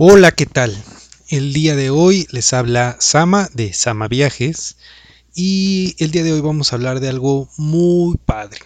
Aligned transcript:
Hola, 0.00 0.30
¿qué 0.30 0.46
tal? 0.46 0.80
El 1.26 1.52
día 1.52 1.74
de 1.74 1.90
hoy 1.90 2.28
les 2.30 2.52
habla 2.52 2.96
Sama 3.00 3.48
de 3.52 3.72
Sama 3.72 4.06
Viajes 4.06 4.76
y 5.34 5.96
el 5.98 6.12
día 6.12 6.22
de 6.22 6.32
hoy 6.32 6.40
vamos 6.40 6.72
a 6.72 6.76
hablar 6.76 7.00
de 7.00 7.08
algo 7.08 7.50
muy 7.56 8.16
padre. 8.24 8.60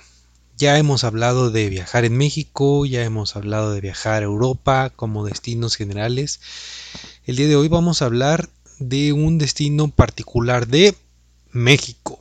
Ya 0.58 0.76
hemos 0.76 1.04
hablado 1.04 1.50
de 1.50 1.70
viajar 1.70 2.04
en 2.04 2.18
México, 2.18 2.84
ya 2.84 3.02
hemos 3.02 3.34
hablado 3.34 3.72
de 3.72 3.80
viajar 3.80 4.22
a 4.22 4.26
Europa 4.26 4.92
como 4.94 5.24
destinos 5.24 5.76
generales. 5.76 6.38
El 7.24 7.36
día 7.36 7.48
de 7.48 7.56
hoy 7.56 7.68
vamos 7.68 8.02
a 8.02 8.04
hablar 8.04 8.50
de 8.78 9.14
un 9.14 9.38
destino 9.38 9.88
particular 9.88 10.66
de 10.66 10.94
México. 11.50 12.18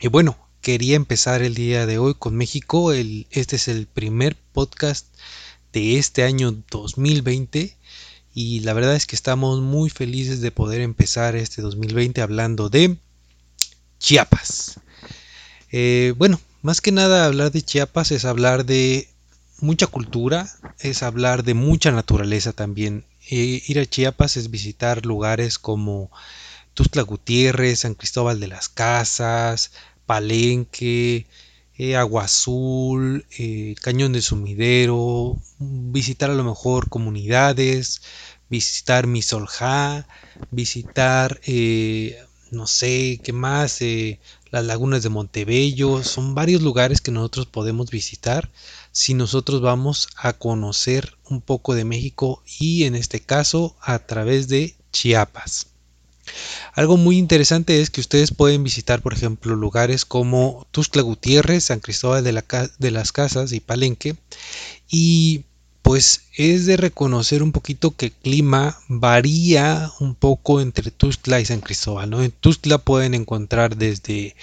Y 0.00 0.08
bueno, 0.08 0.38
quería 0.62 0.96
empezar 0.96 1.42
el 1.42 1.54
día 1.54 1.84
de 1.84 1.98
hoy 1.98 2.14
con 2.14 2.34
México. 2.34 2.94
este 2.94 3.56
es 3.56 3.68
el 3.68 3.86
primer 3.86 4.38
podcast 4.54 5.06
de 5.72 5.98
este 5.98 6.22
año 6.24 6.56
2020 6.70 7.76
y 8.34 8.60
la 8.60 8.72
verdad 8.72 8.94
es 8.94 9.06
que 9.06 9.16
estamos 9.16 9.60
muy 9.60 9.90
felices 9.90 10.40
de 10.40 10.50
poder 10.50 10.80
empezar 10.80 11.34
este 11.36 11.62
2020 11.62 12.22
hablando 12.22 12.68
de 12.68 12.96
Chiapas. 13.98 14.80
Eh, 15.72 16.14
bueno, 16.16 16.40
más 16.62 16.80
que 16.80 16.92
nada 16.92 17.26
hablar 17.26 17.52
de 17.52 17.62
Chiapas 17.62 18.12
es 18.12 18.24
hablar 18.24 18.64
de 18.64 19.08
mucha 19.60 19.86
cultura, 19.86 20.50
es 20.78 21.02
hablar 21.02 21.42
de 21.44 21.54
mucha 21.54 21.90
naturaleza 21.90 22.52
también. 22.52 23.04
Eh, 23.30 23.62
ir 23.66 23.78
a 23.78 23.86
Chiapas 23.86 24.36
es 24.36 24.50
visitar 24.50 25.04
lugares 25.04 25.58
como 25.58 26.10
Tuxtla 26.74 27.02
Gutiérrez, 27.02 27.80
San 27.80 27.94
Cristóbal 27.94 28.40
de 28.40 28.48
las 28.48 28.68
Casas, 28.68 29.72
Palenque, 30.06 31.26
eh, 31.82 31.96
Agua 31.96 32.24
Azul, 32.24 33.24
eh, 33.38 33.74
Cañón 33.80 34.12
de 34.12 34.20
Sumidero, 34.20 35.38
visitar 35.58 36.30
a 36.30 36.34
lo 36.34 36.44
mejor 36.44 36.90
comunidades, 36.90 38.02
visitar 38.50 39.06
Misolja, 39.06 40.06
visitar, 40.50 41.40
eh, 41.46 42.18
no 42.50 42.66
sé, 42.66 43.20
qué 43.24 43.32
más, 43.32 43.80
las 44.50 44.64
lagunas 44.66 45.02
de 45.02 45.08
Montebello, 45.08 46.04
son 46.04 46.34
varios 46.34 46.60
lugares 46.60 47.00
que 47.00 47.12
nosotros 47.12 47.46
podemos 47.46 47.90
visitar 47.90 48.50
si 48.92 49.14
nosotros 49.14 49.62
vamos 49.62 50.08
a 50.16 50.34
conocer 50.34 51.16
un 51.30 51.40
poco 51.40 51.74
de 51.74 51.86
México 51.86 52.42
y 52.58 52.84
en 52.84 52.94
este 52.94 53.20
caso 53.20 53.74
a 53.80 54.00
través 54.00 54.48
de 54.48 54.74
Chiapas. 54.92 55.69
Algo 56.74 56.96
muy 56.96 57.18
interesante 57.18 57.80
es 57.80 57.90
que 57.90 58.00
ustedes 58.00 58.32
pueden 58.32 58.64
visitar, 58.64 59.02
por 59.02 59.12
ejemplo, 59.12 59.56
lugares 59.56 60.04
como 60.04 60.66
Tuxtla 60.70 61.02
Gutiérrez, 61.02 61.64
San 61.64 61.80
Cristóbal 61.80 62.24
de, 62.24 62.42
de 62.78 62.90
las 62.90 63.12
Casas 63.12 63.52
y 63.52 63.60
Palenque. 63.60 64.16
Y 64.88 65.44
pues 65.82 66.26
es 66.36 66.66
de 66.66 66.76
reconocer 66.76 67.42
un 67.42 67.52
poquito 67.52 67.96
que 67.96 68.06
el 68.06 68.12
clima 68.12 68.78
varía 68.88 69.90
un 69.98 70.14
poco 70.14 70.60
entre 70.60 70.90
Tuxtla 70.90 71.40
y 71.40 71.46
San 71.46 71.60
Cristóbal. 71.60 72.12
En 72.14 72.30
Tuxtla 72.30 72.78
pueden 72.78 73.14
encontrar 73.14 73.76
desde 73.76 74.36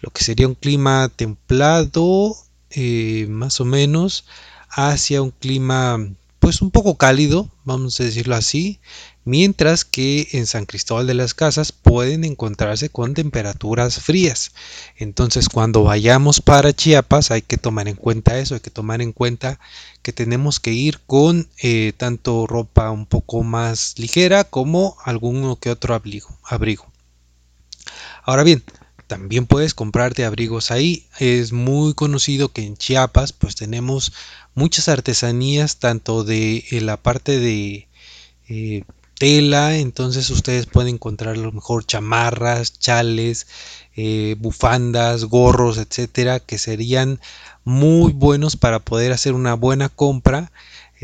lo 0.00 0.10
que 0.10 0.24
sería 0.24 0.48
un 0.48 0.54
clima 0.54 1.10
templado, 1.14 2.36
eh, 2.70 3.26
más 3.28 3.60
o 3.60 3.64
menos, 3.64 4.24
hacia 4.70 5.22
un 5.22 5.32
clima 5.32 5.98
pues 6.46 6.62
un 6.62 6.70
poco 6.70 6.96
cálido, 6.96 7.50
vamos 7.64 7.98
a 7.98 8.04
decirlo 8.04 8.36
así, 8.36 8.78
mientras 9.24 9.84
que 9.84 10.28
en 10.30 10.46
San 10.46 10.64
Cristóbal 10.64 11.08
de 11.08 11.14
las 11.14 11.34
Casas 11.34 11.72
pueden 11.72 12.22
encontrarse 12.22 12.88
con 12.88 13.14
temperaturas 13.14 13.98
frías. 13.98 14.52
Entonces 14.96 15.48
cuando 15.48 15.82
vayamos 15.82 16.40
para 16.40 16.72
Chiapas 16.72 17.32
hay 17.32 17.42
que 17.42 17.58
tomar 17.58 17.88
en 17.88 17.96
cuenta 17.96 18.38
eso, 18.38 18.54
hay 18.54 18.60
que 18.60 18.70
tomar 18.70 19.02
en 19.02 19.10
cuenta 19.10 19.58
que 20.02 20.12
tenemos 20.12 20.60
que 20.60 20.72
ir 20.72 21.00
con 21.04 21.48
eh, 21.60 21.92
tanto 21.96 22.46
ropa 22.46 22.92
un 22.92 23.06
poco 23.06 23.42
más 23.42 23.98
ligera 23.98 24.44
como 24.44 24.96
alguno 25.04 25.56
que 25.56 25.70
otro 25.70 25.96
abrigo. 25.96 26.28
abrigo. 26.44 26.86
Ahora 28.22 28.44
bien, 28.44 28.62
también 29.06 29.46
puedes 29.46 29.74
comprarte 29.74 30.24
abrigos 30.24 30.70
ahí. 30.70 31.06
Es 31.18 31.52
muy 31.52 31.94
conocido 31.94 32.52
que 32.52 32.62
en 32.62 32.76
Chiapas 32.76 33.32
pues 33.32 33.54
tenemos 33.54 34.12
muchas 34.56 34.88
artesanías 34.88 35.76
tanto 35.76 36.24
de 36.24 36.64
eh, 36.70 36.80
la 36.80 36.96
parte 36.96 37.38
de 37.38 37.88
eh, 38.48 38.84
tela, 39.18 39.76
entonces 39.76 40.30
ustedes 40.30 40.66
pueden 40.66 40.94
encontrar 40.94 41.34
a 41.36 41.38
lo 41.38 41.52
mejor 41.52 41.86
chamarras, 41.86 42.78
chales, 42.78 43.46
eh, 43.96 44.34
bufandas, 44.38 45.26
gorros, 45.26 45.78
etcétera, 45.78 46.40
que 46.40 46.58
serían 46.58 47.20
muy 47.64 48.12
buenos 48.12 48.56
para 48.56 48.80
poder 48.80 49.12
hacer 49.12 49.34
una 49.34 49.54
buena 49.54 49.88
compra. 49.88 50.50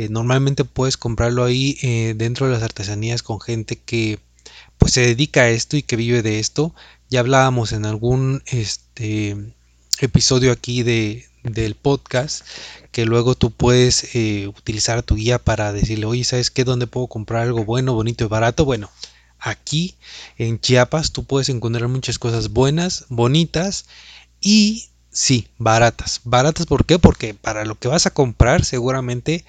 Normalmente 0.08 0.64
puedes 0.64 0.96
comprarlo 0.96 1.44
ahí 1.44 1.76
dentro 2.16 2.46
de 2.46 2.54
las 2.54 2.62
artesanías 2.62 3.22
con 3.22 3.40
gente 3.42 3.76
que 3.76 4.18
pues 4.78 4.94
se 4.94 5.02
dedica 5.02 5.42
a 5.42 5.50
esto 5.50 5.76
y 5.76 5.82
que 5.82 5.96
vive 5.96 6.22
de 6.22 6.38
esto. 6.38 6.74
Ya 7.10 7.20
hablábamos 7.20 7.72
en 7.72 7.84
algún 7.84 8.42
este 8.46 9.36
episodio 10.00 10.52
aquí 10.52 10.82
de, 10.82 11.26
del 11.42 11.74
podcast 11.74 12.44
que 12.90 13.06
luego 13.06 13.34
tú 13.34 13.50
puedes 13.50 14.14
eh, 14.14 14.46
utilizar 14.48 15.02
tu 15.02 15.16
guía 15.16 15.38
para 15.38 15.72
decirle, 15.72 16.06
oye, 16.06 16.24
¿sabes 16.24 16.50
qué? 16.50 16.64
¿Dónde 16.64 16.86
puedo 16.86 17.06
comprar 17.06 17.42
algo 17.42 17.64
bueno, 17.64 17.94
bonito 17.94 18.24
y 18.24 18.28
barato? 18.28 18.64
Bueno, 18.64 18.90
aquí 19.38 19.96
en 20.38 20.60
Chiapas 20.60 21.12
tú 21.12 21.24
puedes 21.24 21.48
encontrar 21.48 21.88
muchas 21.88 22.18
cosas 22.18 22.50
buenas, 22.50 23.06
bonitas 23.08 23.86
y 24.40 24.88
sí, 25.10 25.48
baratas. 25.58 26.20
Baratas, 26.24 26.66
¿por 26.66 26.84
qué? 26.84 26.98
Porque 26.98 27.34
para 27.34 27.64
lo 27.64 27.78
que 27.78 27.88
vas 27.88 28.06
a 28.06 28.10
comprar 28.10 28.64
seguramente 28.64 29.44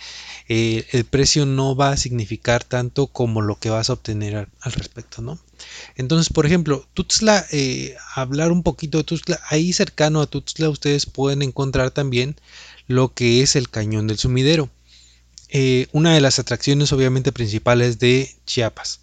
eh, 0.50 0.86
el 0.92 1.06
precio 1.06 1.46
no 1.46 1.76
va 1.76 1.90
a 1.90 1.98
significar 1.98 2.64
tanto 2.64 3.08
como 3.08 3.42
lo 3.42 3.58
que 3.60 3.70
vas 3.70 3.90
a 3.90 3.94
obtener 3.94 4.36
al, 4.36 4.72
respecto, 4.74 5.22
¿no? 5.22 5.40
Entonces, 5.96 6.32
por 6.32 6.46
ejemplo, 6.46 6.88
Tuxtla, 6.94 7.46
eh, 7.52 7.96
hablar 8.16 8.52
un 8.52 8.64
poquito 8.64 8.98
de 8.98 9.04
Tuxtla, 9.04 9.40
ahí 9.50 9.74
cercano 9.74 10.22
a 10.22 10.28
Tuxtla 10.28 10.70
ustedes 10.70 11.06
pueden 11.06 11.42
encontrar 11.42 11.92
también 11.92 12.36
lo 12.88 13.14
que 13.14 13.42
es 13.42 13.56
el 13.56 13.70
cañón 13.70 14.08
del 14.08 14.18
sumidero. 14.18 14.70
Eh, 15.50 15.88
una 15.92 16.14
de 16.14 16.22
las 16.22 16.40
atracciones 16.40 16.92
obviamente 16.92 17.32
principales 17.32 18.00
de 18.00 18.36
Chiapas. 18.46 19.02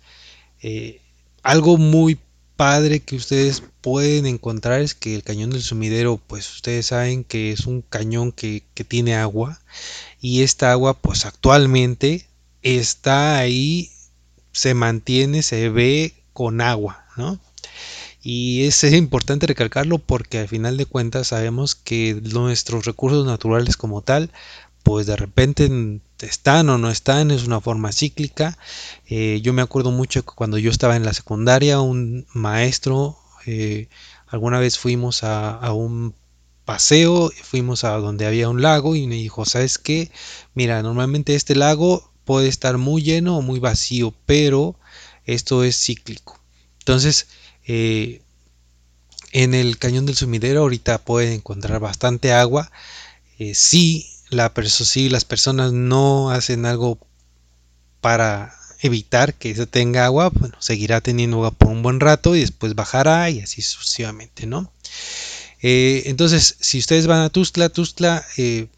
algo 1.43 1.79
muy 1.79 2.19
padre 2.61 3.01
que 3.01 3.17
ustedes 3.17 3.63
pueden 3.81 4.27
encontrar 4.27 4.83
es 4.83 4.95
que 4.95 5.15
el 5.15 5.23
cañón 5.23 5.49
del 5.49 5.63
sumidero, 5.63 6.19
pues 6.19 6.57
ustedes 6.57 6.89
saben 6.89 7.25
que 7.25 7.53
es 7.53 7.65
un 7.65 7.81
cañón 7.81 8.33
que, 8.33 8.63
tiene 8.87 9.15
agua 9.15 9.59
y 10.21 10.43
esta 10.43 10.71
agua 10.71 10.93
pues 10.93 11.25
actualmente 11.25 12.27
está 12.61 13.39
ahí, 13.39 13.91
se 14.53 14.75
mantiene, 14.75 15.43
se 15.43 15.71
ve 15.71 16.13
con 16.41 16.63
agua, 16.63 17.05
¿no? 17.19 17.39
Y 18.23 18.65
es 18.65 18.83
importante 18.85 19.47
recalcarlo 19.47 19.99
porque 19.99 20.39
al 20.39 20.49
final 20.49 20.79
de 20.79 20.87
cuentas 20.87 21.29
sabemos 21.29 21.75
que 21.75 22.19
nuestros 22.33 22.87
recursos 22.87 23.27
naturales 23.27 23.77
como 23.77 24.01
tal 24.01 24.31
pues 24.83 25.07
de 25.07 25.17
repente 25.17 26.01
están 26.21 26.71
o 26.71 26.79
no 26.79 26.91
están, 26.91 27.31
es 27.31 27.47
una 27.47 27.61
forma 27.61 27.93
cíclica. 27.93 28.57
Eh, 29.07 29.41
yo 29.43 29.53
me 29.53 29.61
acuerdo 29.61 29.91
mucho 29.91 30.25
que 30.25 30.33
cuando 30.35 30.57
yo 30.57 30.71
estaba 30.71 30.97
en 30.97 31.05
la 31.05 31.13
secundaria, 31.13 31.83
un 31.83 32.27
maestro, 32.33 33.19
eh, 33.45 33.89
alguna 34.29 34.61
vez 34.61 34.79
fuimos 34.79 35.23
a, 35.23 35.71
un 35.75 36.15
paseo, 36.65 37.31
fuimos 37.43 37.85
a 37.85 37.99
donde 37.99 38.25
había 38.27 38.49
un 38.49 38.63
lago 38.63 38.97
y 38.97 39.07
me 39.07 39.17
dijo, 39.17 39.45
¿sabes 39.45 39.77
qué? 39.77 40.11
Mira, 40.55 40.83
normalmente 40.83 41.35
este 41.35 41.55
lago 41.55 42.11
puede 42.25 42.49
estar 42.49 42.79
muy 42.79 43.03
lleno 43.03 43.37
o 43.37 43.43
muy 43.43 43.59
vacío, 43.59 44.15
pero 44.25 44.77
esto 45.35 45.65
es 45.65 45.77
cíclico. 45.77 46.41
Entonces, 46.81 47.29
eh, 47.67 48.23
en 49.33 49.55
el 49.55 49.79
cañón 49.79 50.07
del 50.07 50.17
sumidero 50.17 50.61
ahorita 50.61 50.99
pueden 50.99 51.33
encontrar 51.35 51.81
bastante 51.81 52.33
agua. 52.33 52.71
sí, 53.55 54.07
la 54.31 54.53
si 54.55 55.09
las 55.09 55.25
personas 55.25 55.73
no 55.73 56.31
hacen 56.31 56.67
algo 56.67 56.99
para 58.01 58.55
evitar 58.81 59.35
que 59.35 59.55
se 59.55 59.67
tenga 59.67 60.07
agua, 60.07 60.31
bueno, 60.31 60.57
seguirá 60.61 61.01
teniendo 61.01 61.39
agua 61.39 61.51
por 61.51 61.69
un 61.69 61.83
buen 61.83 62.01
rato 62.01 62.35
y 62.35 62.41
después 62.41 62.75
bajará 62.75 63.29
y 63.31 63.41
así 63.41 63.63
sucesivamente, 63.63 64.47
¿no? 64.47 64.73
Eh, 65.63 66.05
entonces, 66.07 66.57
si 66.61 66.79
ustedes 66.79 67.07
van 67.07 67.21
a 67.21 67.29
Tuzla 67.29 68.25
eh, 68.39 68.69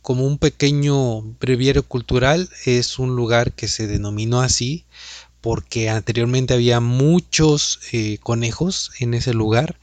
como 0.00 0.26
un 0.26 0.38
pequeño 0.38 1.20
breviario 1.38 1.82
cultural 1.82 2.48
es 2.64 2.98
un 2.98 3.14
lugar 3.14 3.52
que 3.52 3.68
se 3.68 3.86
denominó 3.86 4.40
así 4.40 4.86
porque 5.40 5.90
anteriormente 5.90 6.54
había 6.54 6.80
muchos 6.80 7.80
eh, 7.92 8.18
conejos 8.22 8.92
en 9.00 9.14
ese 9.14 9.34
lugar 9.34 9.76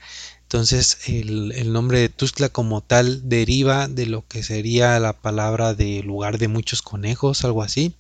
entonces 0.48 1.00
el, 1.08 1.74
nombre 1.74 2.00
de 2.00 2.08
Tuzla 2.08 2.48
como 2.48 2.80
tal 2.80 3.28
deriva 3.28 3.90
de 3.90 4.06
lo 4.06 4.26
que 4.26 4.44
sería 4.44 4.98
la 4.98 5.12
palabra 5.12 5.74
de 5.74 6.02
lugar 6.04 6.38
de 6.38 6.48
muchos 6.48 6.82
conejos, 6.82 7.44
algo 7.44 7.64
así. 7.64 7.94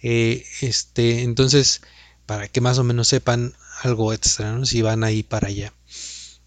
Eh, 0.00 0.44
este, 0.60 1.22
entonces, 1.24 1.82
para 2.26 2.46
que 2.46 2.60
más 2.60 2.78
o 2.78 2.84
menos 2.84 3.08
sepan 3.08 3.54
algo 3.82 4.12
extra, 4.12 4.64
si 4.64 4.82
van 4.82 5.02
ahí 5.02 5.24
para 5.24 5.48
allá. 5.48 5.72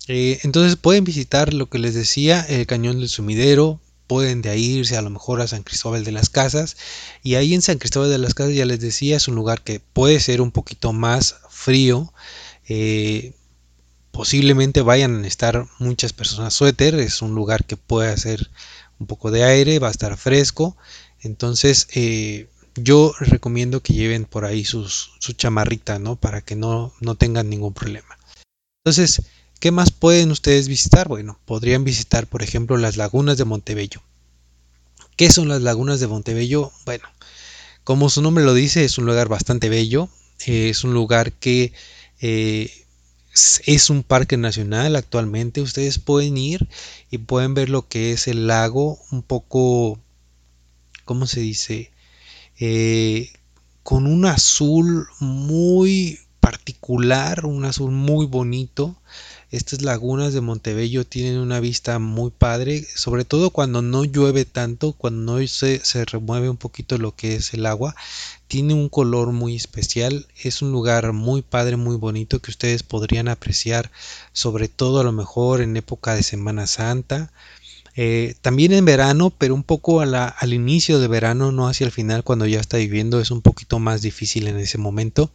Eh, 0.08 0.40
entonces 0.44 0.78
pueden 0.78 1.04
visitar 1.04 1.54
lo 1.54 1.70
que 1.70 1.80
les 1.80 1.94
decía, 1.94 2.40
el 2.48 2.66
cañón 2.66 3.00
del 3.00 3.10
sumidero, 3.10 3.82
pueden 4.08 4.42
de 4.42 4.50
ahí 4.50 4.64
irse 4.64 4.98
a 4.98 5.02
lo 5.02 5.10
mejor 5.10 5.42
a 5.42 5.48
San 5.48 5.64
Cristóbal 5.64 6.04
de 6.04 6.12
las 6.12 6.30
Casas. 6.30 6.78
Y 7.24 7.36
ahí 7.36 7.54
en 7.54 7.62
San 7.62 7.78
Cristóbal 7.78 8.10
de 8.10 8.18
las 8.18 8.34
Casas 8.34 8.56
ya 8.56 8.66
les 8.66 8.80
decía, 8.80 9.18
es 9.18 9.28
un 9.28 9.36
lugar 9.36 9.62
que 9.64 9.80
puede 9.80 10.20
ser 10.20 10.42
un 10.42 10.52
poquito 10.52 10.94
más 10.94 11.36
frío. 11.50 12.14
Eh, 12.68 13.34
posiblemente 14.12 14.82
vayan 14.82 15.24
a 15.24 15.28
estar 15.28 15.68
muchas 15.80 16.14
personas 16.14 16.54
suéter, 16.54 16.96
es 16.96 17.22
un 17.22 17.36
lugar 17.36 17.66
que 17.66 17.78
puede 17.78 18.10
hacer 18.10 18.50
un 19.00 19.08
poco 19.08 19.30
de 19.30 19.44
aire, 19.44 19.80
va 19.80 19.90
a 19.90 19.92
estar 19.92 20.18
fresco. 20.18 20.76
Entonces 21.20 21.88
eh, 21.94 22.48
yo 22.76 23.14
recomiendo 23.20 23.82
que 23.82 23.94
lleven 23.94 24.26
por 24.26 24.46
ahí 24.46 24.66
su 24.66 24.88
chamarrita, 25.36 26.00
¿no? 26.00 26.16
Para 26.16 26.42
que 26.42 26.56
no, 26.56 26.94
no 27.02 27.16
tengan 27.16 27.50
ningún 27.50 27.74
problema. 27.74 28.18
Entonces, 28.88 29.24
¿qué 29.60 29.72
más 29.72 29.92
pueden 29.92 30.32
ustedes 30.32 30.68
visitar? 30.68 31.08
Bueno, 31.08 31.40
podrían 31.46 31.84
visitar, 31.84 32.28
por 32.28 32.44
ejemplo, 32.44 32.78
las 32.78 32.98
lagunas 32.98 33.38
de 33.38 33.46
Montebello. 33.46 34.02
¿Qué 35.16 35.32
son 35.32 35.48
las 35.48 35.62
lagunas 35.62 36.00
de 36.00 36.08
Montebello? 36.08 36.72
Bueno, 36.86 37.08
como 37.84 38.10
su 38.10 38.22
nombre 38.22 38.44
lo 38.44 38.54
dice, 38.54 38.86
es 38.86 38.98
un 38.98 39.06
lugar 39.06 39.30
bastante 39.30 39.70
bello. 39.70 40.10
Eh, 40.46 40.70
es 40.70 40.84
un 40.84 40.94
lugar 40.94 41.32
que 41.32 41.74
eh, 42.22 42.72
es 43.66 43.90
un 43.90 44.04
parque 44.04 44.38
nacional 44.38 44.96
actualmente. 44.96 45.62
Ustedes 45.62 46.00
pueden 46.00 46.38
ir 46.38 46.68
y 47.12 47.20
pueden 47.20 47.54
ver 47.54 47.70
lo 47.70 47.88
que 47.88 48.12
es 48.12 48.28
el 48.28 48.48
lago 48.48 49.00
un 49.12 49.24
poco, 49.24 50.00
¿cómo 51.06 51.28
se 51.28 51.40
dice? 51.40 51.92
Eh, 52.60 53.32
con 53.84 54.06
un 54.06 54.26
azul 54.26 55.08
muy 55.20 56.20
particular, 56.40 57.46
un 57.46 57.66
azul 57.66 57.92
muy 57.92 58.26
bonito. 58.26 58.96
Estas 59.50 59.82
lagunas 59.82 60.34
de 60.34 60.42
Montebello 60.42 61.06
tienen 61.06 61.38
una 61.38 61.62
vista 61.62 62.00
muy 62.00 62.32
padre, 62.32 62.86
sobre 62.96 63.24
todo 63.24 63.50
cuando 63.50 63.82
no 63.82 64.04
llueve 64.04 64.44
tanto, 64.44 64.92
cuando 64.92 65.40
no 65.40 65.48
se, 65.48 65.80
se 65.86 66.04
remueve 66.04 66.50
un 66.50 66.58
poquito 66.58 66.98
lo 66.98 67.16
que 67.16 67.36
es 67.36 67.54
el 67.54 67.66
agua. 67.66 67.96
Tiene 68.48 68.74
un 68.74 68.90
color 68.90 69.32
muy 69.32 69.56
especial, 69.56 70.28
es 70.44 70.62
un 70.62 70.74
lugar 70.74 71.14
muy 71.14 71.44
padre, 71.44 71.78
muy 71.78 71.96
bonito 71.96 72.40
que 72.40 72.52
ustedes 72.52 72.84
podrían 72.84 73.30
apreciar, 73.30 73.90
sobre 74.34 74.68
todo 74.68 75.00
a 75.00 75.06
lo 75.06 75.14
mejor 75.14 75.62
en 75.62 75.78
época 75.78 76.14
de 76.14 76.24
Semana 76.24 76.68
Santa. 76.68 77.32
Eh, 77.96 78.36
también 78.42 78.74
en 78.74 78.84
verano, 78.84 79.30
pero 79.30 79.56
un 79.56 79.64
poco 79.64 80.02
al 80.02 80.54
inicio 80.54 81.00
de 81.00 81.08
verano, 81.08 81.54
no 81.54 81.70
hacia 81.70 81.86
el 81.86 81.92
final, 81.94 82.26
cuando 82.26 82.46
ya 82.46 82.60
está 82.60 82.76
viviendo, 82.76 83.22
es 83.22 83.32
un 83.32 83.42
poquito 83.42 83.80
más 83.80 84.02
difícil 84.02 84.50
en 84.50 84.58
ese 84.58 84.78
momento. 84.78 85.32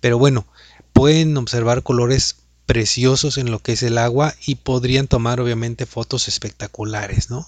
Pero 0.00 0.16
bueno, 0.16 0.46
pueden 0.94 1.36
observar 1.36 1.82
colores 1.82 2.36
preciosos 2.66 3.38
en 3.38 3.50
lo 3.50 3.58
que 3.58 3.72
es 3.72 3.82
el 3.82 3.98
agua 3.98 4.34
y 4.46 4.56
podrían 4.56 5.06
tomar 5.06 5.40
obviamente 5.40 5.86
fotos 5.86 6.28
espectaculares, 6.28 7.30
¿no? 7.30 7.46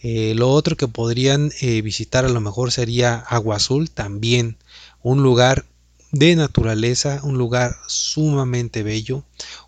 Eh, 0.00 0.34
lo 0.34 0.50
otro 0.50 0.76
que 0.76 0.88
podrían 0.88 1.50
eh, 1.60 1.80
visitar 1.82 2.24
a 2.24 2.28
lo 2.28 2.40
mejor 2.40 2.70
sería 2.70 3.16
Agua 3.16 3.56
Azul, 3.56 3.90
también 3.90 4.56
un 5.02 5.22
lugar 5.22 5.64
de 6.12 6.36
naturaleza, 6.36 7.20
un 7.22 7.38
lugar 7.38 7.76
sumamente 7.86 8.82
bello, 8.82 9.24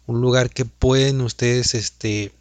un 0.06 0.20
lugar 0.20 0.50
que 0.50 0.64
pueden 0.64 1.20
ustedes 1.22 1.74
este, 1.74 2.32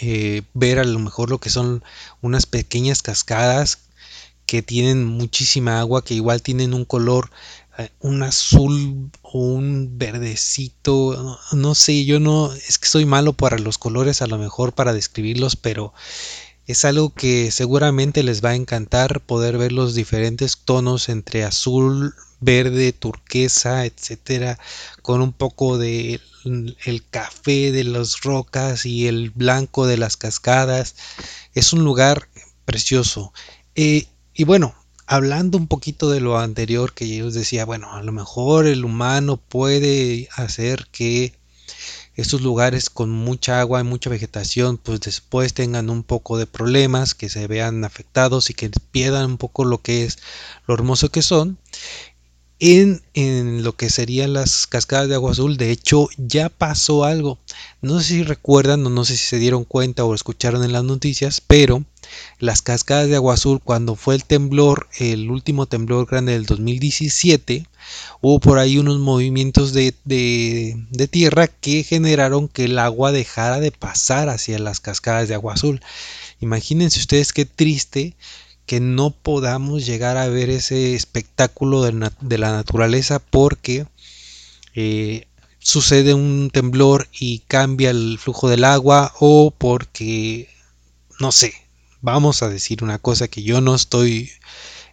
eh, 0.00 0.42
ver 0.54 0.78
a 0.78 0.84
lo 0.84 0.98
mejor 0.98 1.30
lo 1.30 1.38
que 1.38 1.50
son 1.50 1.82
unas 2.20 2.46
pequeñas 2.46 3.02
cascadas 3.02 3.78
que 4.46 4.62
tienen 4.62 5.04
muchísima 5.04 5.78
agua, 5.78 6.04
que 6.04 6.14
igual 6.14 6.42
tienen 6.42 6.74
un 6.74 6.84
color 6.84 7.30
un 8.00 8.22
azul 8.22 9.10
o 9.22 9.38
un 9.38 9.98
verdecito, 9.98 11.38
no, 11.52 11.74
sé, 11.74 12.04
yo 12.04 12.20
no, 12.20 12.52
es 12.52 12.78
que 12.78 12.88
soy 12.88 13.06
malo 13.06 13.32
para 13.32 13.58
los 13.58 13.78
colores 13.78 14.22
a 14.22 14.26
lo 14.26 14.38
mejor 14.38 14.72
para 14.74 14.92
describirlos, 14.92 15.56
pero 15.56 15.92
es 16.66 16.84
algo 16.84 17.14
que 17.14 17.50
seguramente 17.50 18.22
les 18.22 18.44
va 18.44 18.50
a 18.50 18.54
encantar 18.54 19.20
poder 19.20 19.58
ver 19.58 19.72
los 19.72 19.94
diferentes 19.94 20.58
tonos 20.58 21.08
entre 21.08 21.44
azul, 21.44 22.14
verde, 22.40 22.92
turquesa, 22.92 23.86
etcétera, 23.86 24.58
con 25.02 25.20
un 25.20 25.32
poco 25.32 25.78
de 25.78 26.20
el 26.84 27.04
café 27.10 27.72
de 27.72 27.84
las 27.84 28.20
rocas 28.22 28.86
y 28.86 29.06
el 29.06 29.30
blanco 29.30 29.86
de 29.86 29.98
las 29.98 30.16
cascadas. 30.16 30.96
Es 31.54 31.72
un 31.72 31.84
lugar 31.84 32.28
precioso. 32.64 33.32
Eh, 33.74 34.06
y 34.34 34.44
bueno, 34.44 34.74
hablando 35.10 35.58
un 35.58 35.66
poquito 35.66 36.08
de 36.08 36.20
lo 36.20 36.38
anterior 36.38 36.92
que 36.94 37.08
yo 37.08 37.32
decía, 37.32 37.64
bueno, 37.64 37.92
a 37.92 38.02
lo 38.04 38.12
mejor 38.12 38.68
el 38.68 38.84
humano 38.84 39.38
puede 39.38 40.28
hacer 40.36 40.86
que 40.92 41.34
estos 42.14 42.42
lugares 42.42 42.90
con 42.90 43.10
mucha 43.10 43.60
agua 43.60 43.80
y 43.80 43.84
mucha 43.84 44.08
vegetación 44.08 44.76
pues 44.76 45.00
después 45.00 45.52
tengan 45.52 45.90
un 45.90 46.04
poco 46.04 46.38
de 46.38 46.46
problemas, 46.46 47.16
que 47.16 47.28
se 47.28 47.48
vean 47.48 47.84
afectados 47.84 48.50
y 48.50 48.54
que 48.54 48.70
pierdan 48.92 49.32
un 49.32 49.36
poco 49.36 49.64
lo 49.64 49.82
que 49.82 50.04
es 50.04 50.18
lo 50.68 50.74
hermoso 50.74 51.08
que 51.08 51.22
son. 51.22 51.58
En, 52.62 53.02
en, 53.14 53.64
lo 53.64 53.74
que 53.74 53.88
serían 53.88 54.34
las 54.34 54.66
cascadas 54.66 55.08
de 55.08 55.14
agua 55.14 55.32
azul. 55.32 55.56
De 55.56 55.70
hecho, 55.70 56.08
ya 56.18 56.50
pasó 56.50 57.04
algo. 57.04 57.38
No 57.80 58.00
sé 58.00 58.06
si 58.06 58.22
recuerdan 58.22 58.86
o 58.86 58.90
no 58.90 59.06
sé 59.06 59.16
si 59.16 59.24
se 59.24 59.38
dieron 59.38 59.64
cuenta 59.64 60.04
o 60.04 60.14
escucharon 60.14 60.62
en 60.62 60.72
las 60.72 60.84
noticias, 60.84 61.40
pero 61.40 61.84
las 62.38 62.60
cascadas 62.60 63.08
de 63.08 63.16
agua 63.16 63.34
azul 63.34 63.60
cuando 63.62 63.96
fue 63.96 64.14
el 64.14 64.24
temblor, 64.24 64.88
el 64.98 65.30
último 65.30 65.66
temblor 65.66 66.06
grande 66.06 66.32
del 66.32 66.44
2017, 66.44 67.66
hubo 68.20 68.40
por 68.40 68.58
ahí 68.58 68.78
unos 68.78 68.98
movimientos 68.98 69.72
de, 69.72 69.94
de, 70.04 71.08
tierra 71.08 71.46
que 71.48 71.82
generaron 71.82 72.48
que 72.48 72.64
el 72.64 72.78
agua 72.78 73.12
dejara 73.12 73.60
de 73.60 73.72
pasar 73.72 74.28
hacia 74.28 74.58
las 74.58 74.80
cascadas 74.80 75.28
de 75.28 75.34
agua 75.34 75.54
azul. 75.54 75.80
Imagínense 76.40 76.98
ustedes 77.00 77.32
qué 77.32 77.46
triste 77.46 78.14
que 78.70 78.78
no 78.78 79.10
podamos 79.10 79.84
llegar 79.84 80.16
a 80.16 80.28
ver 80.28 80.48
ese 80.48 80.94
espectáculo 80.94 81.82
de, 81.82 82.12
de 82.20 82.38
la 82.38 82.52
naturaleza 82.52 83.18
porque 83.18 83.84
eh, 84.76 85.26
sucede 85.58 86.14
un 86.14 86.50
temblor 86.52 87.08
y 87.10 87.40
cambia 87.48 87.90
el 87.90 88.16
flujo 88.20 88.48
del 88.48 88.62
agua 88.62 89.12
o 89.18 89.50
porque 89.50 90.48
no 91.18 91.32
sé, 91.32 91.52
vamos 92.00 92.44
a 92.44 92.48
decir 92.48 92.84
una 92.84 92.98
cosa 92.98 93.26
que 93.26 93.42
yo 93.42 93.60
no 93.60 93.74
estoy 93.74 94.30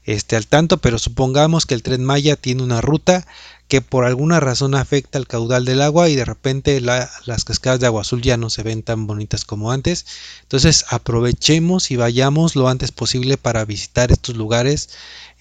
este, 0.07 0.37
al 0.37 0.47
tanto, 0.47 0.77
pero 0.77 0.97
supongamos 0.97 1.65
que 1.65 1.75
el 1.75 1.83
tren 1.83 2.03
Maya 2.03 2.37
tiene 2.37 2.63
una 2.63 2.79
ruta 2.79 3.27
que 3.67 3.81
por 3.81 4.05
alguna 4.05 4.39
razón 4.39 4.73
afecta 4.73 5.17
el 5.17 5.27
caudal 5.27 5.65
del 5.65 5.81
agua 5.81 6.07
y 6.07 6.15
de 6.15 6.23
repente 6.23 6.79
las 6.79 7.43
cascadas 7.43 7.81
de 7.81 7.87
agua 7.87 8.01
azul 8.01 8.21
ya 8.21 8.37
no 8.37 8.49
se 8.49 8.63
ven 8.63 8.83
tan 8.83 9.05
bonitas 9.05 9.43
como 9.43 9.69
antes. 9.69 10.05
Entonces 10.43 10.85
aprovechemos 10.89 11.91
y 11.91 11.97
vayamos 11.97 12.55
lo 12.55 12.69
antes 12.69 12.93
posible 12.93 13.35
para 13.35 13.65
visitar 13.65 14.13
estos 14.13 14.37
lugares 14.37 14.89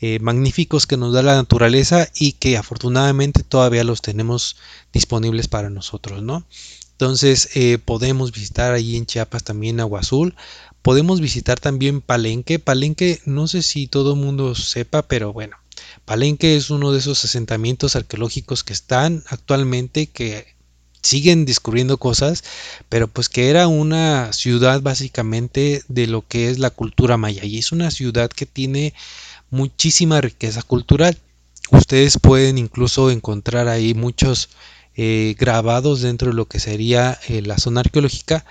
eh, 0.01 0.19
magníficos 0.21 0.89
que 0.89 0.97
nos 0.97 1.15
da 1.15 1.23
la 1.23 1.37
naturaleza 1.37 2.09
y 2.17 2.33
que 2.33 2.57
afortunadamente 2.57 3.45
todavía 3.45 3.85
los 3.85 4.03
tenemos 4.03 4.57
disponibles 4.93 5.47
para 5.47 5.71
nosotros, 5.71 6.25
¿no? 6.25 6.45
Entonces 6.91 7.51
eh, 7.55 7.79
podemos 7.79 8.33
visitar 8.33 8.73
allí 8.73 8.97
en 8.97 9.07
Chiapas 9.07 9.45
también 9.45 9.79
Agua 9.79 10.01
Azul, 10.01 10.35
Podemos 10.87 11.21
visitar 11.21 11.59
también 11.59 12.01
Palenque. 12.01 12.61
Palenque, 12.61 13.21
no 13.25 13.49
sé 13.49 13.63
si 13.63 13.89
todo 13.89 14.13
el 14.13 14.21
mundo 14.21 14.55
sepa, 14.55 15.03
pero 15.03 15.33
bueno, 15.33 15.57
Palenque 16.05 16.55
es 16.55 16.71
uno 16.71 16.93
de 16.93 17.01
esos 17.01 17.25
asentamientos 17.25 17.97
arqueológicos 17.97 18.63
que 18.63 18.73
están 18.73 19.25
actualmente, 19.27 20.07
que 20.07 20.47
siguen 21.03 21.45
descubriendo 21.45 21.99
cosas, 21.99 22.45
pero 22.89 23.09
pues 23.09 23.29
que 23.29 23.51
era 23.51 23.67
una 23.67 24.33
ciudad 24.33 24.81
básicamente 24.81 25.83
de 25.89 26.07
lo 26.07 26.25
que 26.25 26.51
es 26.51 26.61
la 26.61 26.71
cultura 26.71 27.17
maya 27.17 27.45
y 27.45 27.59
es 27.59 27.73
una 27.73 27.91
ciudad 27.91 28.31
que 28.31 28.47
tiene 28.47 28.95
muchísima 29.51 30.21
riqueza 30.21 30.63
cultural. 30.63 31.19
Ustedes 31.73 32.17
pueden 32.23 32.59
incluso 32.59 33.11
encontrar 33.11 33.67
ahí 33.67 33.95
muchos 33.95 34.51
eh, 34.99 35.35
grabados 35.39 36.01
dentro 36.01 36.31
de 36.31 36.37
lo 36.37 36.47
que 36.47 36.59
sería 36.59 37.19
eh, 37.29 37.43
la 37.43 37.59
zona 37.59 37.81
arqueológica 37.81 38.47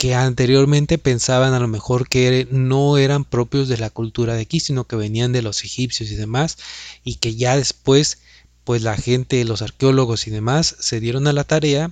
que 0.00 0.14
anteriormente 0.14 0.96
pensaban 0.96 1.52
a 1.52 1.60
lo 1.60 1.68
mejor 1.68 2.08
que 2.08 2.48
no 2.50 2.96
eran 2.96 3.22
propios 3.26 3.68
de 3.68 3.76
la 3.76 3.90
cultura 3.90 4.32
de 4.32 4.40
aquí, 4.40 4.58
sino 4.58 4.84
que 4.84 4.96
venían 4.96 5.32
de 5.32 5.42
los 5.42 5.62
egipcios 5.62 6.10
y 6.10 6.14
demás, 6.14 6.56
y 7.04 7.16
que 7.16 7.34
ya 7.34 7.54
después, 7.54 8.16
pues 8.64 8.80
la 8.80 8.96
gente, 8.96 9.44
los 9.44 9.60
arqueólogos 9.60 10.26
y 10.26 10.30
demás, 10.30 10.74
se 10.78 11.00
dieron 11.00 11.26
a 11.26 11.34
la 11.34 11.44
tarea 11.44 11.90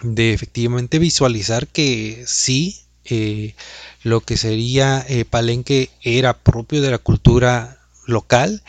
de 0.00 0.32
efectivamente 0.32 1.00
visualizar 1.00 1.66
que 1.66 2.22
sí, 2.24 2.82
eh, 3.04 3.56
lo 4.04 4.20
que 4.20 4.36
sería 4.36 5.04
eh, 5.08 5.24
Palenque 5.24 5.90
era 6.02 6.38
propio 6.38 6.80
de 6.82 6.92
la 6.92 6.98
cultura 6.98 7.80
local 8.06 8.62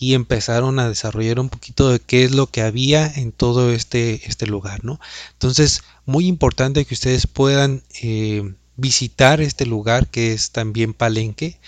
y 0.00 0.14
empezaron 0.14 0.78
a 0.78 0.88
desarrollar 0.88 1.38
un 1.38 1.50
poquito 1.50 1.90
de 1.90 2.00
qué 2.00 2.24
es 2.24 2.32
lo 2.32 2.46
que 2.46 2.62
había 2.62 3.06
en 3.06 3.32
todo 3.32 3.70
este, 3.70 4.26
este 4.26 4.46
lugar, 4.46 4.82
¿no? 4.82 4.98
Entonces, 5.34 5.82
muy 6.06 6.26
importante 6.26 6.86
que 6.86 6.94
ustedes 6.94 7.26
puedan 7.26 7.82
eh, 8.02 8.54
visitar 8.76 9.42
este 9.42 9.66
lugar 9.66 10.08
que 10.08 10.32
es 10.32 10.52
también 10.52 10.94
Palenque, 10.94 11.58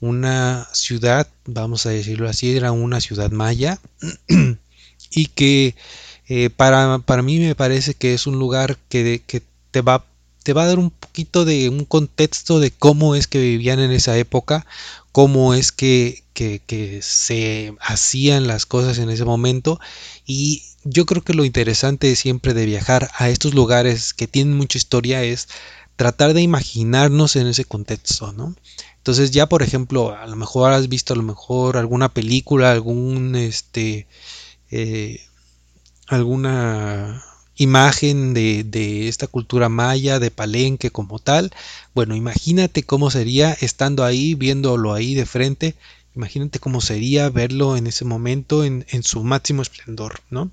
una 0.00 0.68
ciudad, 0.72 1.26
vamos 1.44 1.84
a 1.84 1.90
decirlo 1.90 2.28
así, 2.28 2.56
era 2.56 2.70
una 2.70 3.00
ciudad 3.00 3.32
maya 3.32 3.80
y 5.10 5.26
que 5.26 5.74
eh, 6.28 6.50
para, 6.50 7.00
para, 7.00 7.22
mí 7.22 7.40
me 7.40 7.56
parece 7.56 7.94
que 7.94 8.14
es 8.14 8.28
un 8.28 8.38
lugar 8.38 8.78
que, 8.88 9.22
que 9.26 9.42
te 9.72 9.80
va 9.80 10.04
te 10.42 10.52
va 10.52 10.64
a 10.64 10.66
dar 10.66 10.78
un 10.78 10.90
poquito 10.90 11.44
de 11.44 11.68
un 11.68 11.84
contexto 11.84 12.60
de 12.60 12.70
cómo 12.70 13.14
es 13.14 13.26
que 13.26 13.40
vivían 13.40 13.80
en 13.80 13.92
esa 13.92 14.16
época, 14.18 14.66
cómo 15.12 15.54
es 15.54 15.72
que, 15.72 16.24
que, 16.34 17.00
se 17.02 17.74
hacían 17.80 18.46
las 18.46 18.66
cosas 18.66 18.98
en 18.98 19.10
ese 19.10 19.24
momento 19.24 19.78
y 20.26 20.64
yo 20.84 21.06
creo 21.06 21.22
que 21.22 21.34
lo 21.34 21.44
interesante 21.44 22.16
siempre 22.16 22.54
de 22.54 22.66
viajar 22.66 23.10
a 23.16 23.28
estos 23.28 23.54
lugares 23.54 24.14
que 24.14 24.26
tienen 24.26 24.56
mucha 24.56 24.78
historia 24.78 25.22
es 25.22 25.48
tratar 25.96 26.34
de 26.34 26.42
imaginarnos 26.42 27.36
en 27.36 27.46
ese 27.46 27.64
contexto, 27.64 28.32
¿no? 28.32 28.56
Entonces 28.96 29.30
ya 29.30 29.48
por 29.48 29.62
ejemplo, 29.62 30.16
a 30.16 30.26
lo 30.26 30.36
mejor 30.36 30.72
has 30.72 30.88
visto 30.88 31.12
a 31.12 31.16
lo 31.16 31.22
mejor 31.22 31.76
alguna 31.76 32.12
película, 32.12 32.72
algún 32.72 33.36
este 33.36 34.06
eh, 34.70 35.20
alguna 36.08 37.22
imagen 37.62 38.34
de, 38.34 38.64
de, 38.64 39.08
esta 39.08 39.26
cultura 39.26 39.68
maya, 39.68 40.18
de 40.18 40.30
Palenque 40.30 40.90
como 40.90 41.18
tal. 41.18 41.52
Bueno, 41.94 42.14
imagínate 42.16 42.82
cómo 42.82 43.10
sería 43.10 43.52
estando 43.52 44.04
ahí, 44.04 44.34
viéndolo 44.34 44.94
ahí 44.94 45.14
de 45.14 45.26
frente. 45.26 45.74
Imagínate 46.14 46.58
cómo 46.58 46.80
sería 46.80 47.30
verlo 47.30 47.76
en 47.76 47.86
ese 47.86 48.04
momento 48.04 48.64
en, 48.64 48.84
en 48.90 49.02
su 49.02 49.24
máximo 49.24 49.62
esplendor, 49.62 50.20
¿no? 50.30 50.50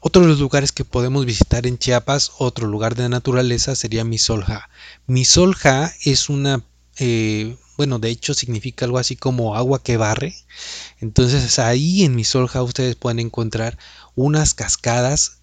Otro 0.00 0.22
de 0.22 0.28
los 0.28 0.38
lugares 0.38 0.72
que 0.72 0.84
podemos 0.84 1.24
visitar 1.24 1.66
en 1.66 1.78
Chiapas, 1.78 2.32
otro 2.38 2.66
lugar 2.68 2.94
de 2.94 3.08
naturaleza, 3.08 3.74
sería 3.74 4.04
Misolja. 4.04 4.68
Misolja 5.06 5.92
es 6.04 6.28
una, 6.28 6.62
eh, 6.98 7.56
bueno, 7.76 7.98
de 7.98 8.10
hecho 8.10 8.34
significa 8.34 8.84
algo 8.84 8.98
así 8.98 9.16
como 9.16 9.56
agua 9.56 9.82
que 9.82 9.96
barre. 9.96 10.34
Entonces 11.00 11.58
ahí 11.58 12.04
en 12.04 12.14
Misolja 12.14 12.62
ustedes 12.62 12.96
pueden 12.96 13.18
encontrar 13.18 13.78
unas 14.14 14.54
cascadas 14.54 15.38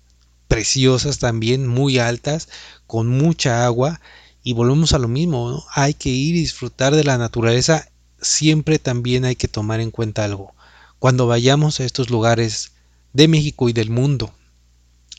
preciosas 0.47 1.19
también, 1.19 1.67
muy 1.67 1.99
altas, 1.99 2.49
con 2.87 3.07
mucha 3.07 3.65
agua. 3.65 4.01
Y 4.43 4.53
volvemos 4.53 4.93
a 4.93 4.99
lo 4.99 5.07
mismo, 5.07 5.65
hay 5.73 5.93
que 5.93 6.09
ir 6.09 6.35
y 6.35 6.39
disfrutar 6.39 6.95
de 6.95 7.03
la 7.03 7.17
naturaleza. 7.17 7.87
Siempre 8.21 8.79
también 8.79 9.25
hay 9.25 9.35
que 9.35 9.47
tomar 9.47 9.79
en 9.79 9.91
cuenta 9.91 10.25
algo. 10.25 10.53
Cuando 10.99 11.27
vayamos 11.27 11.79
a 11.79 11.85
estos 11.85 12.09
lugares 12.09 12.71
de 13.13 13.27
México 13.27 13.69
y 13.69 13.73
del 13.73 13.89
mundo, 13.89 14.33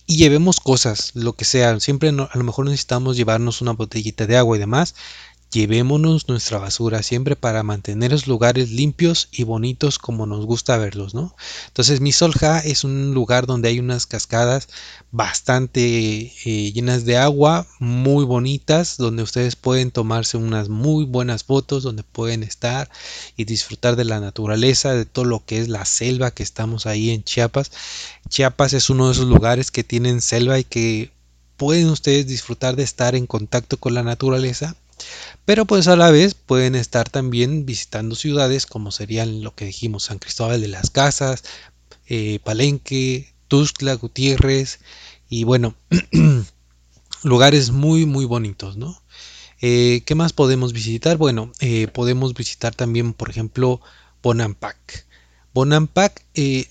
y 0.07 0.17
llevemos 0.19 0.61
cosas, 0.61 1.13
lo 1.15 1.33
que 1.33 1.45
sea. 1.45 1.81
Siempre 1.81 2.11
a 2.11 2.13
lo 2.13 2.45
mejor 2.45 2.67
necesitamos 2.67 3.17
llevarnos 3.17 3.63
una 3.63 3.73
botellita 3.73 4.27
de 4.27 4.37
agua 4.37 4.57
y 4.57 4.61
demás 4.61 4.95
llevémonos 5.55 6.29
nuestra 6.29 6.59
basura 6.59 7.05
siempre 7.05 7.37
para 7.37 7.63
mantener 7.63 8.11
los 8.11 8.27
lugares 8.27 8.73
limpios 8.73 9.29
y 9.31 9.45
bonitos 9.45 10.01
como 10.01 10.27
nos 10.27 10.47
gusta 10.47 10.77
verlos, 10.79 11.15
¿no? 11.15 11.37
Entonces 11.69 12.01
Misolja 12.01 12.59
es 12.59 12.83
un 12.83 13.15
lugar 13.15 13.47
donde 13.47 13.69
hay 13.69 13.79
unas 13.79 14.07
cascadas 14.07 14.69
bastante 15.13 15.81
eh, 16.45 16.73
llenas 16.73 17.05
de 17.05 17.19
agua, 17.19 17.69
muy 17.79 18.25
bonitas, 18.25 18.97
donde 18.97 19.23
ustedes 19.23 19.55
pueden 19.55 19.93
tomarse 19.93 20.37
unas 20.37 20.69
muy 20.69 21.05
buenas 21.05 21.45
fotos, 21.45 21.85
donde 21.85 22.03
pueden 22.03 22.43
estar 22.43 22.91
y 23.37 23.45
disfrutar 23.45 23.95
de 23.95 24.05
la 24.05 24.19
naturaleza, 24.19 24.93
de 24.93 25.07
todo 25.07 25.25
lo 25.25 25.45
que 25.45 25.61
es 25.61 25.69
la 25.69 25.85
selva 25.85 26.33
que 26.33 26.43
estamos 26.43 26.87
ahí 26.87 27.11
en 27.11 27.23
Chiapas. 27.23 27.71
Chiapas 28.29 28.73
es 28.73 28.91
uno 28.91 29.07
de 29.07 29.13
esos 29.13 29.29
lugares 29.29 29.71
que 29.71 29.85
tienen 29.85 30.21
selva 30.21 30.59
y 30.59 30.65
que 30.65 31.13
pueden 31.57 31.91
ustedes 31.91 32.27
disfrutar 32.27 32.75
de 32.75 32.83
estar 32.83 33.15
en 33.15 33.29
contacto 33.29 33.77
con 33.77 33.95
la 33.95 34.03
naturaleza 34.03 34.75
pero 35.45 35.65
pues 35.65 35.89
a 35.89 35.97
la 35.97 36.11
vez 36.11 36.35
pueden 36.35 36.75
estar 36.75 37.09
también 37.09 37.67
visitando 37.67 38.15
ciudades 38.15 38.67
como 38.67 38.91
serían 38.91 39.43
lo 39.43 39.55
que 39.55 39.67
dijimos 39.67 40.05
San 40.05 40.19
Cristóbal 40.19 40.61
de 40.61 40.69
las 40.69 40.91
Casas, 40.91 41.45
eh, 42.07 42.39
Palenque, 42.45 43.35
Tuxtla, 43.49 43.95
Gutiérrez 43.95 44.81
y 45.29 45.45
bueno, 45.45 45.75
lugares 47.23 47.71
muy 47.71 48.07
muy 48.07 48.25
bonitos, 48.25 48.77
¿no? 48.77 49.01
Eh, 49.61 50.03
¿Qué 50.05 50.15
más 50.15 50.33
podemos 50.33 50.73
visitar? 50.73 51.17
Bueno, 51.17 51.53
eh, 51.61 51.89
podemos 51.89 52.35
visitar 52.35 52.75
también, 52.75 53.15
por 53.15 53.31
ejemplo, 53.31 53.81
Bonampak. 54.23 55.07
Bonampak, 55.55 56.21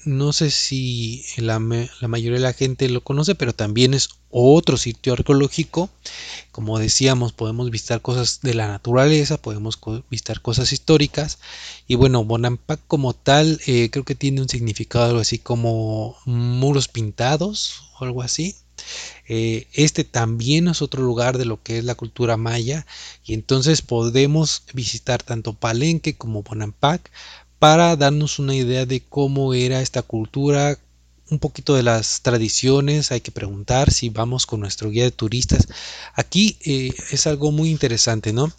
no 0.03 0.33
sé 0.33 0.51
si 0.51 1.23
la, 1.37 1.57
la, 2.01 2.07
mayoría 2.09 2.37
de 2.37 2.43
la 2.43 2.51
gente 2.51 2.89
lo 2.89 3.01
conoce, 3.01 3.33
pero 3.33 3.55
también 3.55 3.93
es 3.93 4.09
otro 4.29 4.75
sitio 4.75 5.13
arqueológico. 5.13 5.89
Como 6.51 6.77
decíamos, 6.79 7.31
podemos 7.31 7.71
visitar 7.71 8.01
cosas 8.01 8.41
de 8.41 8.55
la 8.55 8.67
naturaleza, 8.67 9.37
podemos 9.37 9.79
visitar 10.09 10.41
cosas 10.41 10.73
históricas. 10.73 11.39
Y 11.87 11.95
bueno, 11.95 12.25
Bonampak 12.25 12.81
como 12.85 13.13
tal, 13.13 13.61
eh, 13.67 13.89
creo 13.89 14.03
que 14.03 14.15
tiene 14.15 14.41
un 14.41 14.49
significado 14.49 15.05
algo 15.05 15.19
así 15.21 15.39
como 15.39 16.17
muros 16.25 16.89
pintados 16.89 17.83
o 17.97 18.03
algo 18.03 18.21
así. 18.21 18.57
Eh, 19.29 19.67
este 19.71 20.03
también 20.03 20.67
es 20.67 20.81
otro 20.81 21.01
lugar 21.03 21.37
de 21.37 21.45
lo 21.45 21.61
que 21.63 21.77
es 21.77 21.85
la 21.85 21.95
cultura 21.95 22.35
maya 22.35 22.85
y 23.23 23.33
entonces 23.33 23.81
podemos 23.81 24.63
visitar 24.73 25.23
tanto 25.23 25.53
Palenque 25.53 26.17
como 26.17 26.43
Bonampak 26.43 27.09
para 27.63 27.95
darnos 27.95 28.39
una 28.39 28.53
idea 28.53 28.85
de 28.85 28.99
cómo 28.99 29.53
era 29.53 29.81
esta 29.81 30.01
cultura, 30.01 30.77
un 31.29 31.39
poquito 31.39 31.75
de 31.75 31.83
las 31.83 32.19
tradiciones, 32.21 33.13
hay 33.13 33.21
que 33.21 33.31
preguntar 33.31 33.89
si 33.89 34.09
vamos 34.09 34.45
con 34.45 34.59
nuestro 34.59 34.89
guía 34.89 35.05
de 35.05 35.11
turistas. 35.11 35.69
Aquí 36.13 36.57
eh, 36.65 36.91
es 37.11 37.25
algo 37.25 37.53
muy 37.53 37.69
interesante, 37.69 38.33
¿no? 38.33 38.51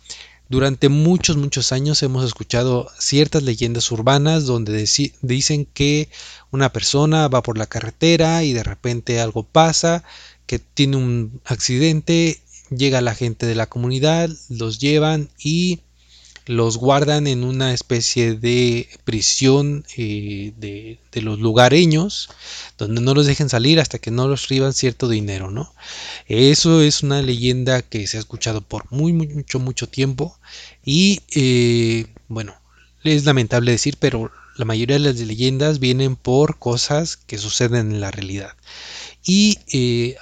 Durante 0.49 0.89
muchos, 0.89 1.37
muchos 1.37 1.71
años 1.71 2.03
hemos 2.03 2.25
escuchado 2.25 2.89
ciertas 2.99 3.43
leyendas 3.43 3.93
urbanas 3.93 4.47
donde 4.47 4.89
dicen 5.21 5.67
que 5.67 6.09
una 6.51 6.73
persona 6.73 7.29
va 7.29 7.43
por 7.43 7.59
la 7.59 7.67
carretera 7.67 8.43
y 8.43 8.55
de 8.55 8.63
repente 8.63 9.21
algo 9.21 9.43
pasa, 9.43 10.03
que 10.47 10.59
tiene 10.59 10.97
un 10.97 11.43
accidente, 11.45 12.41
llega 12.71 13.03
la 13.03 13.15
gente 13.15 13.45
de 13.45 13.55
la 13.55 13.67
comunidad, 13.67 14.31
los 14.49 14.79
llevan 14.79 15.29
y 15.39 15.81
los 16.47 16.77
guardan 16.77 17.27
en 17.27 17.43
una 17.43 17.73
especie 17.73 18.35
de 18.35 18.89
prisión 19.05 19.85
eh, 19.97 20.53
de, 20.57 20.99
los 21.23 21.39
lugareños, 21.39 22.29
donde 22.77 23.01
no 23.01 23.15
los 23.15 23.27
dejen 23.27 23.49
salir 23.49 23.81
hasta 23.81 23.99
que 23.99 24.11
no 24.11 24.29
los 24.29 24.49
riban 24.49 24.73
cierto 24.73 25.09
dinero, 25.09 25.51
¿no? 25.51 25.73
Eso 26.27 26.83
es 26.83 27.03
una 27.03 27.23
leyenda 27.23 27.83
que 27.83 28.07
se 28.07 28.17
ha 28.17 28.21
escuchado 28.21 28.61
por 28.61 28.91
muy, 28.91 29.13
mucho, 29.13 29.59
mucho 29.59 29.89
tiempo 29.89 30.39
y, 30.85 31.21
eh, 31.35 32.07
bueno, 32.29 32.55
es 33.05 33.25
lamentable 33.25 33.73
decir, 33.73 33.97
pero 33.99 34.31
la 34.57 34.65
mayoría 34.65 34.99
de 34.99 35.05
las 35.05 35.21
leyendas 35.21 35.79
vienen 35.79 36.17
por 36.17 36.59
cosas 36.59 37.17
que 37.17 37.39
suceden 37.39 37.93
en 37.93 38.01
la 38.01 38.11
realidad. 38.11 38.53
Y 39.25 39.59
eh, 39.73 40.17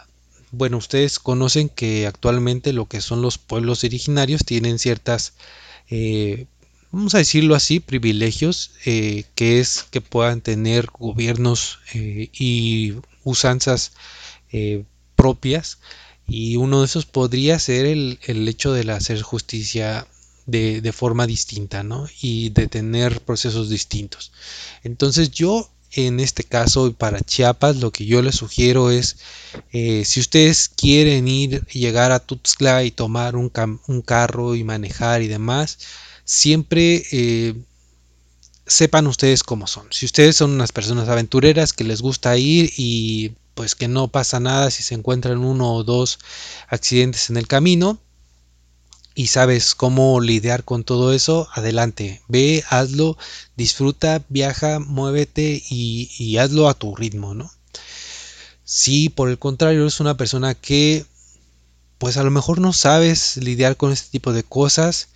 bueno, 0.52 0.76
ustedes 0.76 1.18
conocen 1.18 1.68
que 1.68 2.06
actualmente 2.06 2.72
lo 2.72 2.86
que 2.86 3.00
son 3.00 3.22
los 3.22 3.38
pueblos 3.38 3.84
originarios 3.84 4.44
tienen 4.44 4.78
ciertas 4.78 5.32
eh, 5.90 6.46
vamos 6.90 7.14
a 7.14 7.18
decirlo 7.18 7.54
así, 7.54 7.80
privilegios, 7.80 8.72
eh, 8.84 9.24
que 9.34 9.60
es 9.60 9.84
que 9.90 10.00
puedan 10.00 10.40
tener 10.40 10.86
gobiernos 10.86 11.78
eh, 11.94 12.30
y 12.32 12.94
usanzas 13.24 13.92
propias. 15.16 15.78
Y 16.26 16.56
uno 16.56 16.80
de 16.80 16.86
esos 16.86 17.06
podría 17.06 17.58
ser 17.58 17.86
el, 17.86 18.18
hecho 18.48 18.72
de 18.72 18.90
hacer 18.92 19.22
justicia 19.22 20.06
de, 20.46 20.80
de, 20.80 20.92
forma 20.92 21.26
distinta, 21.26 21.82
¿no? 21.82 22.06
Y 22.20 22.50
de 22.50 22.68
tener 22.68 23.20
procesos 23.22 23.70
distintos. 23.70 24.32
Entonces 24.82 25.30
yo 25.30 25.70
en 25.94 26.20
este 26.20 26.44
caso 26.44 26.92
para 26.94 27.20
Chiapas 27.20 27.76
lo 27.76 27.92
que 27.92 28.06
yo 28.06 28.22
les 28.22 28.36
sugiero 28.36 28.90
es 28.90 29.16
eh, 29.72 30.04
si 30.04 30.20
ustedes 30.20 30.68
quieren 30.68 31.28
ir 31.28 31.66
llegar 31.66 32.12
a 32.12 32.20
Tuxtla 32.20 32.84
y 32.84 32.90
tomar 32.90 33.36
un, 33.36 33.50
carro 34.04 34.54
y 34.54 34.64
manejar 34.64 35.22
y 35.22 35.28
demás 35.28 35.78
siempre 36.24 37.02
eh, 37.12 37.54
sepan 38.66 39.06
ustedes 39.06 39.42
cómo 39.42 39.66
son. 39.66 39.86
Si 39.90 40.06
ustedes 40.06 40.36
son 40.36 40.52
unas 40.52 40.72
personas 40.72 41.08
aventureras 41.08 41.72
que 41.72 41.84
les 41.84 42.00
gusta 42.00 42.36
ir 42.38 42.72
y 42.76 43.32
pues 43.54 43.74
que 43.74 43.88
no 43.88 44.08
pasa 44.08 44.40
nada 44.40 44.70
si 44.70 44.82
se 44.82 44.94
encuentran 44.94 45.44
uno 45.44 45.74
o 45.74 45.84
dos 45.84 46.18
accidentes 46.68 47.28
en 47.28 47.36
el 47.36 47.46
camino 47.46 47.98
y 49.14 49.26
sabes 49.26 49.74
cómo 49.74 50.20
lidiar 50.20 50.64
con 50.64 50.84
todo 50.84 51.12
eso, 51.12 51.48
adelante, 51.54 52.22
ve, 52.28 52.64
hazlo, 52.68 53.18
disfruta, 53.56 54.24
viaja, 54.28 54.78
muévete 54.78 55.62
y, 55.68 56.36
hazlo 56.38 56.68
a 56.68 56.74
tu 56.74 56.96
ritmo, 56.96 57.34
¿no? 57.34 57.50
Si 58.64 59.08
por 59.08 59.28
el 59.28 59.38
contrario 59.38 59.82
eres 59.82 60.00
una 60.00 60.16
persona 60.16 60.54
que 60.54 61.04
pues 61.98 62.16
a 62.16 62.24
lo 62.24 62.30
mejor 62.30 62.60
no 62.60 62.72
sabes 62.72 63.36
lidiar 63.36 63.76
con 63.76 63.92
este 63.92 64.10
tipo 64.10 64.32
de 64.32 64.42
cosas, 64.42 65.08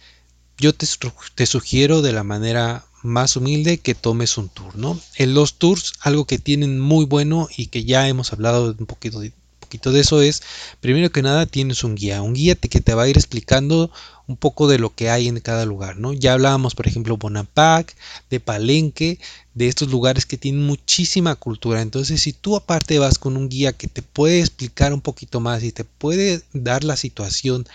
yo 0.58 0.72
te, 0.72 0.86
te, 1.34 1.46
sugiero 1.46 2.00
de 2.00 2.12
la 2.12 2.22
manera 2.22 2.84
más 3.02 3.36
humilde 3.36 3.78
que 3.78 3.94
tomes 3.94 4.38
un 4.38 4.48
tour, 4.48 4.76
¿no? 4.76 5.00
En 5.16 5.34
los 5.34 5.54
tours, 5.54 5.94
algo 6.00 6.26
que 6.26 6.38
tienen 6.38 6.78
muy 6.78 7.04
bueno 7.04 7.48
y 7.56 7.66
que 7.66 7.84
ya 7.84 8.06
hemos 8.08 8.32
hablado 8.32 8.74
un 8.78 8.86
poquito 8.86 9.20
poquito 9.66 9.92
de 9.92 10.00
eso 10.00 10.22
es, 10.22 10.42
primero 10.80 11.10
que 11.10 11.22
nada, 11.22 11.46
tienes 11.46 11.84
un 11.84 11.96
guía, 11.96 12.22
un 12.22 12.34
guía 12.34 12.54
que 12.54 12.80
te 12.80 12.94
va 12.94 13.02
a 13.02 13.08
ir 13.08 13.16
explicando 13.16 13.90
un 14.28 14.36
poco 14.36 14.68
de 14.68 14.78
lo 14.78 14.94
que 14.94 15.10
hay 15.10 15.28
en 15.28 15.40
cada 15.40 15.66
lugar, 15.66 15.96
¿no? 15.96 16.12
Ya 16.12 16.32
hablábamos, 16.32 16.74
por 16.74 16.86
ejemplo, 16.86 17.16
Bonampak, 17.16 17.94
de 18.30 18.40
Palenque, 18.40 19.18
de 19.54 19.68
estos 19.68 19.88
lugares 19.88 20.24
que 20.26 20.38
tienen 20.38 20.64
muchísima 20.66 21.34
cultura. 21.34 21.82
Entonces, 21.82 22.22
si 22.22 22.32
tú 22.32 22.56
aparte 22.56 22.98
vas 22.98 23.18
con 23.18 23.36
un 23.36 23.48
guía 23.48 23.72
que 23.72 23.88
te 23.88 24.02
puede 24.02 24.40
explicar 24.40 24.92
un 24.92 25.00
poquito 25.00 25.40
más 25.40 25.62
y 25.62 25.72
te 25.72 25.84
puede 25.84 26.42
dar 26.52 26.84
la 26.84 26.96
situación 26.96 27.66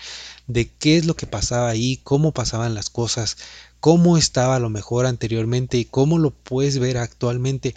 de 0.46 0.68
qué 0.68 0.96
es 0.96 1.06
lo 1.06 1.14
que 1.14 1.26
pasaba 1.26 1.68
ahí, 1.68 2.00
cómo 2.02 2.32
pasaban 2.32 2.74
las 2.74 2.90
cosas, 2.90 3.36
cómo 3.80 4.16
estaba 4.16 4.58
lo 4.58 4.70
mejor 4.70 5.06
anteriormente 5.06 5.78
y 5.78 5.84
cómo 5.84 6.18
lo 6.18 6.30
puedes 6.30 6.78
ver 6.78 6.98
actualmente. 6.98 7.74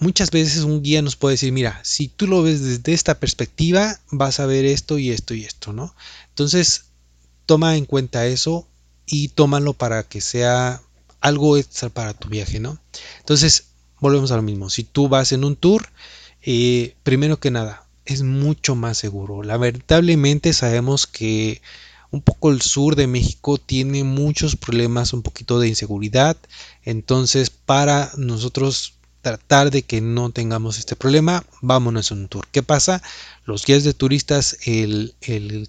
Muchas 0.00 0.30
veces 0.30 0.64
un 0.64 0.82
guía 0.82 1.02
nos 1.02 1.16
puede 1.16 1.34
decir, 1.34 1.52
mira, 1.52 1.78
si 1.84 2.08
tú 2.08 2.26
lo 2.26 2.42
ves 2.42 2.62
desde 2.62 2.94
esta 2.94 3.20
perspectiva, 3.20 4.00
vas 4.10 4.40
a 4.40 4.46
ver 4.46 4.64
esto 4.64 4.98
y 4.98 5.10
esto 5.10 5.34
y 5.34 5.44
esto, 5.44 5.74
¿no? 5.74 5.94
Entonces, 6.30 6.86
toma 7.44 7.76
en 7.76 7.84
cuenta 7.84 8.26
eso 8.26 8.66
y 9.04 9.28
tómalo 9.28 9.74
para 9.74 10.02
que 10.04 10.22
sea 10.22 10.80
algo 11.20 11.58
extra 11.58 11.90
para 11.90 12.14
tu 12.14 12.28
viaje, 12.28 12.60
¿no? 12.60 12.78
Entonces, 13.18 13.64
volvemos 14.00 14.30
a 14.30 14.36
lo 14.36 14.42
mismo. 14.42 14.70
Si 14.70 14.84
tú 14.84 15.08
vas 15.08 15.32
en 15.32 15.44
un 15.44 15.54
tour, 15.54 15.86
eh, 16.42 16.94
primero 17.02 17.38
que 17.38 17.50
nada, 17.50 17.86
es 18.06 18.22
mucho 18.22 18.74
más 18.74 18.96
seguro. 18.96 19.42
Lamentablemente 19.42 20.54
sabemos 20.54 21.06
que 21.06 21.60
un 22.10 22.22
poco 22.22 22.50
el 22.50 22.62
sur 22.62 22.96
de 22.96 23.06
México 23.06 23.58
tiene 23.58 24.02
muchos 24.02 24.56
problemas, 24.56 25.12
un 25.12 25.22
poquito 25.22 25.60
de 25.60 25.68
inseguridad. 25.68 26.36
Entonces, 26.84 27.50
para 27.50 28.10
nosotros 28.16 28.94
tratar 29.22 29.70
de 29.70 29.82
que 29.82 30.00
no 30.00 30.30
tengamos 30.30 30.78
este 30.78 30.96
problema, 30.96 31.44
vámonos 31.60 32.10
en 32.10 32.20
un 32.20 32.28
tour. 32.28 32.46
¿Qué 32.50 32.62
pasa? 32.62 33.02
Los 33.44 33.64
guías 33.66 33.84
de 33.84 33.94
turistas, 33.94 34.58
el, 34.64 35.14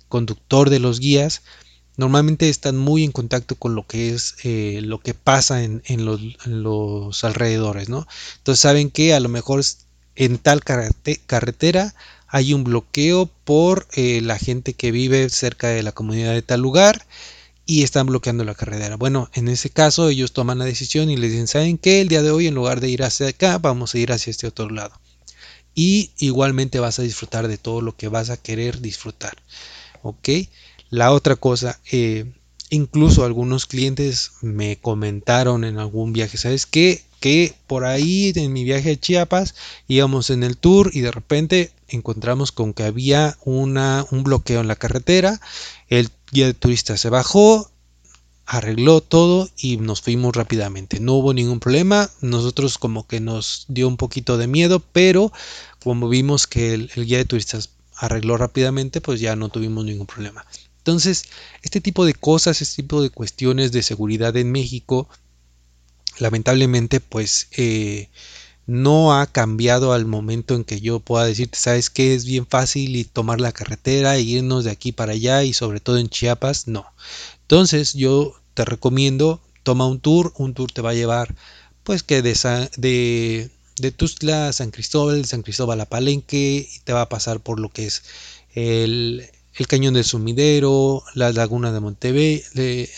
conductor 0.08 0.70
de 0.70 0.80
los 0.80 1.00
guías, 1.00 1.42
normalmente 1.98 2.50
están 2.50 2.78
muy 2.78 3.04
en 3.04 3.12
contacto 3.12 3.56
con 3.56 3.76
lo 3.76 3.86
que 3.86 4.14
es 4.14 4.36
eh, 4.44 4.80
lo 4.84 5.00
que 5.00 5.14
pasa 5.14 5.64
en, 5.64 5.82
los, 6.06 7.24
alrededores, 7.24 7.90
¿no? 7.90 8.08
Entonces 8.38 8.62
saben 8.62 8.90
que 8.90 9.14
a 9.14 9.20
lo 9.20 9.30
mejor 9.30 9.62
en 10.16 10.38
tal 10.38 10.62
carretera 10.64 11.94
hay 12.28 12.54
un 12.54 12.64
bloqueo 12.64 13.30
por 13.44 13.88
eh, 13.94 14.22
la 14.22 14.40
gente 14.40 14.74
que 14.74 14.92
vive 14.92 15.30
cerca 15.30 15.68
de 15.68 15.84
la 15.84 15.92
comunidad 15.92 16.34
de 16.34 16.42
tal 16.42 16.62
lugar 16.62 17.06
y 17.72 17.84
están 17.84 18.08
bloqueando 18.08 18.44
la 18.44 18.54
carretera. 18.54 18.98
Bueno, 18.98 19.30
en 19.34 19.48
ese 19.48 19.70
caso 19.70 20.10
ellos 20.10 20.34
toman 20.34 20.60
la 20.60 20.66
decisión 20.66 21.10
y 21.10 21.16
les 21.16 21.32
dicen, 21.32 21.48
¿saben 21.48 21.78
qué? 21.78 22.02
El 22.02 22.10
día 22.10 22.22
de 22.22 22.30
hoy 22.30 22.48
en 22.48 22.54
lugar 22.54 22.82
de 22.82 22.90
ir 22.90 23.02
hacia 23.02 23.30
acá, 23.30 23.60
vamos 23.60 23.96
a 23.96 23.98
ir 23.98 24.12
hacia 24.12 24.30
este 24.30 24.46
otro 24.46 24.70
lado. 24.70 24.92
Y 25.74 26.12
igualmente 26.18 26.82
vas 26.82 27.00
a 27.00 27.04
disfrutar 27.04 27.48
de 27.48 27.58
todo 27.58 27.80
lo 27.80 27.96
que 27.96 28.10
vas 28.10 28.30
a 28.30 28.36
querer 28.36 28.82
disfrutar. 28.82 29.38
¿Ok? 30.02 30.28
La 30.90 31.14
otra 31.14 31.38
cosa, 31.38 31.80
eh, 31.94 32.26
incluso 32.70 33.24
algunos 33.24 33.68
clientes 33.68 34.34
me 34.42 34.76
comentaron 34.76 35.64
en 35.64 35.80
algún 35.80 36.12
viaje, 36.12 36.38
¿sabes 36.38 36.66
qué? 36.66 37.06
Que 37.22 37.54
por 37.68 37.86
ahí 37.86 38.34
en 38.36 38.52
mi 38.52 38.66
viaje 38.66 38.92
a 38.92 39.00
Chiapas 39.00 39.56
íbamos 39.88 40.30
en 40.30 40.44
el 40.44 40.58
tour 40.58 40.92
y 40.94 41.00
de 41.00 41.12
repente 41.12 41.72
encontramos 41.88 42.52
con 42.52 42.74
que 42.74 42.84
había 42.84 43.38
una, 43.46 44.06
un 44.12 44.24
bloqueo 44.24 44.60
en 44.60 44.68
la 44.68 44.76
carretera, 44.76 45.40
el 45.88 46.10
guía 46.32 46.48
de 46.48 46.54
turistas 46.54 47.02
se 47.02 47.10
bajó, 47.10 47.72
arregló 48.46 49.02
todo 49.02 49.50
y 49.58 49.78
nos 49.78 50.02
fuimos 50.02 50.36
rápidamente. 50.36 51.00
No 51.00 51.14
hubo 51.14 51.34
ningún 51.34 51.60
problema, 51.60 52.10
nosotros 52.22 52.78
como 52.78 53.08
que 53.08 53.20
nos 53.20 53.66
dio 53.68 53.88
un 53.88 53.98
poquito 53.98 54.38
de 54.38 54.48
miedo, 54.48 54.80
pero 54.80 55.32
como 55.84 56.10
vimos 56.10 56.48
que 56.48 56.74
el, 56.74 56.90
guía 56.90 57.18
de 57.18 57.26
turistas 57.26 57.70
arregló 57.96 58.38
rápidamente, 58.38 59.00
pues 59.00 59.20
ya 59.20 59.36
no 59.36 59.50
tuvimos 59.50 59.86
ningún 59.86 60.08
problema. 60.08 60.46
Entonces, 60.80 61.26
este 61.62 61.80
tipo 61.80 62.06
de 62.06 62.14
cosas, 62.14 62.62
este 62.62 62.82
tipo 62.82 63.02
de 63.02 63.10
cuestiones 63.10 63.72
de 63.72 63.84
seguridad 63.84 64.36
en 64.36 64.52
México, 64.52 65.08
lamentablemente, 66.18 67.00
pues 67.00 67.48
eh, 67.52 68.10
no 68.68 69.14
ha 69.20 69.26
cambiado 69.28 69.94
al 69.94 70.06
momento 70.06 70.56
en 70.56 70.64
que 70.64 70.80
yo 70.82 71.00
pueda 71.00 71.26
decirte, 71.26 71.58
sabes 71.58 71.90
que 71.90 72.14
es 72.16 72.26
bien 72.26 72.46
fácil 72.48 72.96
y 72.96 73.04
tomar 73.04 73.42
la 73.42 73.52
carretera 73.52 74.16
e 74.16 74.22
irnos 74.22 74.64
de 74.64 74.72
aquí 74.72 74.92
para 74.92 75.14
allá 75.14 75.44
y 75.44 75.54
sobre 75.54 75.80
todo 75.80 75.98
en 75.98 76.10
Chiapas, 76.10 76.68
no. 76.68 76.86
Entonces 77.42 77.94
yo 77.94 78.36
te 78.54 78.66
recomiendo, 78.66 79.42
toma 79.64 79.88
un 79.88 80.00
tour, 80.00 80.34
un 80.38 80.54
tour 80.54 80.72
te 80.72 80.82
va 80.82 80.92
a 80.92 80.96
llevar 80.96 81.36
pues 81.84 82.04
que 82.04 82.22
de, 82.22 83.50
de, 83.78 83.92
Tuzla 83.92 84.50
a 84.50 84.54
San 84.54 84.72
Cristóbal, 84.72 85.26
San 85.26 85.42
Cristóbal 85.42 85.82
a 85.82 85.86
Palenque 85.86 86.70
y 86.72 86.80
te 86.80 86.94
va 86.94 87.02
a 87.02 87.10
pasar 87.10 87.40
por 87.40 87.60
lo 87.60 87.70
que 87.70 87.88
es 87.88 88.04
el, 88.54 89.30
el 89.56 89.68
cañón 89.68 89.94
del 89.94 90.06
sumidero, 90.06 91.04
las 91.14 91.36
lagunas 91.36 91.74
de 91.74 91.80
Montebello, 91.80 92.44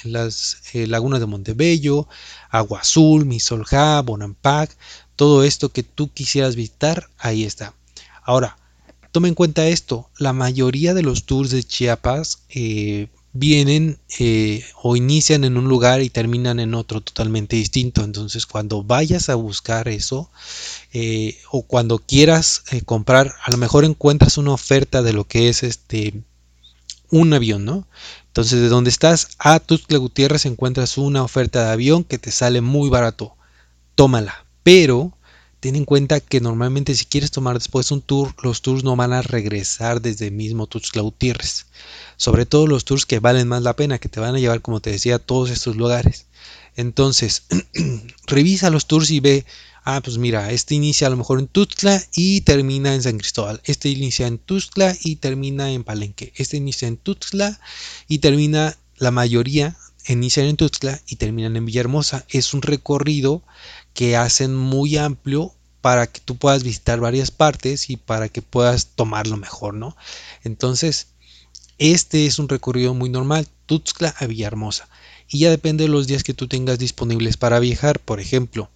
las 0.04 0.58
eh, 0.74 0.88
lagunas 0.88 1.20
de 1.20 1.26
Montebello, 1.26 2.08
Agua 2.50 2.82
Azul, 2.82 3.26
Misolja, 3.26 4.02
Bonampak, 4.02 4.76
todo 5.24 5.46
esto 5.46 5.70
que 5.70 5.84
tú 5.84 6.12
quisieras 6.12 6.58
visitar, 6.58 7.08
ahí 7.18 7.46
está. 7.46 7.74
Ahora, 8.26 8.58
toma 9.14 9.30
en 9.30 9.36
cuenta 9.36 9.70
esto, 9.70 10.10
la 10.18 10.34
mayoría 10.34 10.94
de 10.94 11.02
los 11.02 11.24
tours 11.24 11.50
de 11.50 11.64
Chiapas 11.64 12.40
eh, 12.50 13.08
vienen 13.32 14.00
eh, 14.20 14.66
o 14.82 14.98
inician 14.98 15.46
en 15.46 15.56
un 15.56 15.70
lugar 15.70 16.02
y 16.02 16.10
terminan 16.10 16.60
en 16.60 16.74
otro 16.74 17.00
totalmente 17.00 17.56
distinto. 17.56 18.04
Entonces, 18.04 18.46
cuando 18.46 18.84
vayas 18.84 19.30
a 19.30 19.36
buscar 19.36 19.88
eso 19.88 20.30
eh, 20.92 21.38
o 21.50 21.62
cuando 21.62 22.00
quieras 22.00 22.66
comprar, 22.84 23.34
a 23.46 23.52
lo 23.52 23.56
mejor 23.56 23.86
encuentras 23.86 24.38
una 24.38 24.52
oferta 24.52 25.04
de 25.04 25.14
lo 25.14 25.24
que 25.24 25.48
es 25.48 25.64
este 25.64 26.22
un 27.12 27.34
avión, 27.34 27.64
¿no? 27.64 27.88
Entonces, 28.28 28.60
de 28.60 28.68
donde 28.68 28.90
estás 28.90 29.30
a 29.40 29.62
Tuxtla 29.62 30.00
Gutiérrez 30.00 30.46
encuentras 30.46 30.98
una 30.98 31.24
oferta 31.24 31.64
de 31.64 31.72
avión 31.72 32.04
que 32.04 32.18
te 32.18 32.32
sale 32.32 32.60
muy 32.60 32.90
barato. 32.90 33.38
Tómala 33.96 34.43
pero 34.64 35.18
ten 35.60 35.76
en 35.78 35.86
cuenta 35.86 36.20
que 36.20 36.42
normalmente 36.42 36.94
si 36.94 37.06
quieres 37.06 37.32
tomar 37.32 37.58
después 37.58 37.90
un 37.92 38.02
tour, 38.02 38.36
los 38.44 38.62
tours 38.62 38.84
no 38.84 38.98
van 38.98 39.14
a 39.14 39.22
regresar 39.22 40.02
desde 40.02 40.30
mismo 40.30 40.68
Tuxtla 40.68 41.02
Gutiérrez. 41.02 41.68
Sobre 42.18 42.46
todo 42.46 42.68
los 42.68 42.84
tours 42.84 43.06
que 43.06 43.20
valen 43.20 43.48
más 43.48 43.62
la 43.62 43.76
pena, 43.76 43.98
que 43.98 44.10
te 44.10 44.20
van 44.20 44.36
a 44.36 44.40
llevar, 44.40 44.62
como 44.62 44.82
te 44.82 44.92
decía, 44.92 45.16
a 45.16 45.20
todos 45.20 45.50
estos 45.52 45.78
lugares. 45.78 46.26
Entonces, 46.76 47.44
revisa 48.28 48.70
los 48.70 48.88
tours 48.88 49.10
y 49.12 49.22
ve, 49.22 49.46
ah, 49.86 50.02
pues 50.04 50.18
mira, 50.18 50.52
este 50.52 50.76
inicia 50.76 51.08
a 51.08 51.10
lo 51.10 51.18
mejor 51.18 51.40
en 51.40 51.48
Tuxtla 51.48 52.04
y 52.14 52.42
termina 52.42 52.94
en 52.94 53.02
San 53.02 53.18
Cristóbal. 53.18 53.62
Este 53.64 53.88
inicia 53.88 54.28
en 54.28 54.40
Tuxtla 54.40 54.96
y 55.02 55.16
termina 55.16 55.72
en 55.72 55.86
Palenque. 55.86 56.34
Este 56.36 56.58
inicia 56.58 56.90
en 56.90 56.98
Tuxtla 56.98 57.60
y 58.10 58.18
termina, 58.20 58.78
la 58.98 59.12
mayoría, 59.12 59.78
inician 60.12 60.48
en 60.48 60.58
Tuxtla 60.58 61.02
y 61.08 61.16
terminan 61.16 61.56
en 61.56 61.66
Villahermosa. 61.66 62.26
Es 62.30 62.54
un 62.54 62.62
recorrido 62.62 63.44
que 63.94 64.18
hacen 64.18 64.56
muy 64.56 64.98
amplio 64.98 65.54
para 65.82 66.08
que 66.08 66.22
tú 66.22 66.38
puedas 66.38 66.64
visitar 66.64 67.00
varias 67.00 67.32
partes 67.32 67.90
y 67.90 67.98
para 67.98 68.30
que 68.30 68.42
puedas 68.42 68.88
tomarlo 68.96 69.38
mejor, 69.38 69.74
¿no? 69.74 69.96
Entonces, 70.44 71.08
este 71.78 72.26
es 72.26 72.40
un 72.40 72.48
recorrido 72.48 72.94
muy 72.94 73.10
normal, 73.10 73.48
Tuxtla 73.66 74.16
a 74.18 74.26
Villahermosa. 74.26 74.88
Y 75.28 75.40
ya 75.40 75.50
depende 75.50 75.86
de 75.86 75.90
los 75.90 76.08
días 76.08 76.24
que 76.24 76.34
tú 76.34 76.48
tengas 76.48 76.80
disponibles 76.80 77.38
para 77.38 77.60
viajar. 77.60 78.00
Por 78.00 78.20
ejemplo, 78.20 78.70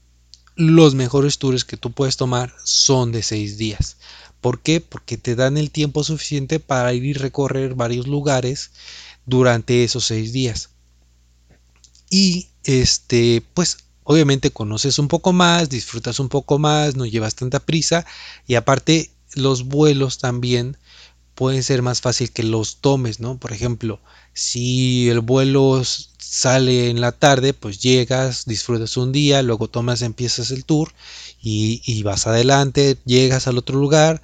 los 0.56 0.96
mejores 0.96 1.38
tours 1.38 1.66
que 1.66 1.78
tú 1.78 1.92
puedes 1.92 2.18
tomar 2.18 2.54
son 2.64 3.12
de 3.12 3.24
seis 3.24 3.58
días. 3.58 3.98
¿Por 4.42 4.60
qué? 4.60 4.82
Porque 4.82 5.18
te 5.18 5.36
dan 5.36 5.58
el 5.58 5.72
tiempo 5.72 6.04
suficiente 6.04 6.60
para 6.60 6.94
ir 6.94 7.06
y 7.06 7.14
recorrer 7.14 7.76
varios 7.76 8.08
lugares 8.08 8.72
durante 9.26 9.84
esos 9.84 10.06
seis 10.06 10.34
días. 10.34 10.72
Y 12.10 12.48
este, 12.64 13.44
pues 13.54 13.78
Obviamente 14.10 14.52
conoces 14.52 15.00
un 15.00 15.10
poco 15.10 15.34
más, 15.34 15.70
disfrutas 15.70 16.22
un 16.22 16.30
poco 16.30 16.60
más, 16.60 16.96
no 16.96 17.06
llevas 17.06 17.36
tanta 17.36 17.60
prisa 17.60 18.06
y 18.48 18.56
aparte 18.56 19.12
los 19.36 19.66
vuelos 19.66 20.18
también 20.18 20.78
pueden 21.36 21.62
ser 21.62 21.82
más 21.82 22.00
fácil 22.00 22.32
que 22.32 22.44
los 22.44 22.78
tomes, 22.78 23.20
¿no? 23.20 23.38
Por 23.38 23.52
ejemplo, 23.52 24.00
si 24.34 25.10
el 25.10 25.20
vuelo 25.20 25.84
sale 26.18 26.90
en 26.90 27.02
la 27.02 27.12
tarde, 27.12 27.54
pues 27.54 27.80
llegas, 27.80 28.46
disfrutas 28.46 28.96
un 28.96 29.12
día, 29.12 29.42
luego 29.42 29.68
tomas, 29.68 30.02
empiezas 30.02 30.52
el 30.52 30.64
tour 30.64 30.94
y, 31.42 32.02
vas 32.04 32.28
adelante, 32.28 32.98
llegas 33.04 33.48
al 33.48 33.58
otro 33.58 33.78
lugar, 33.78 34.22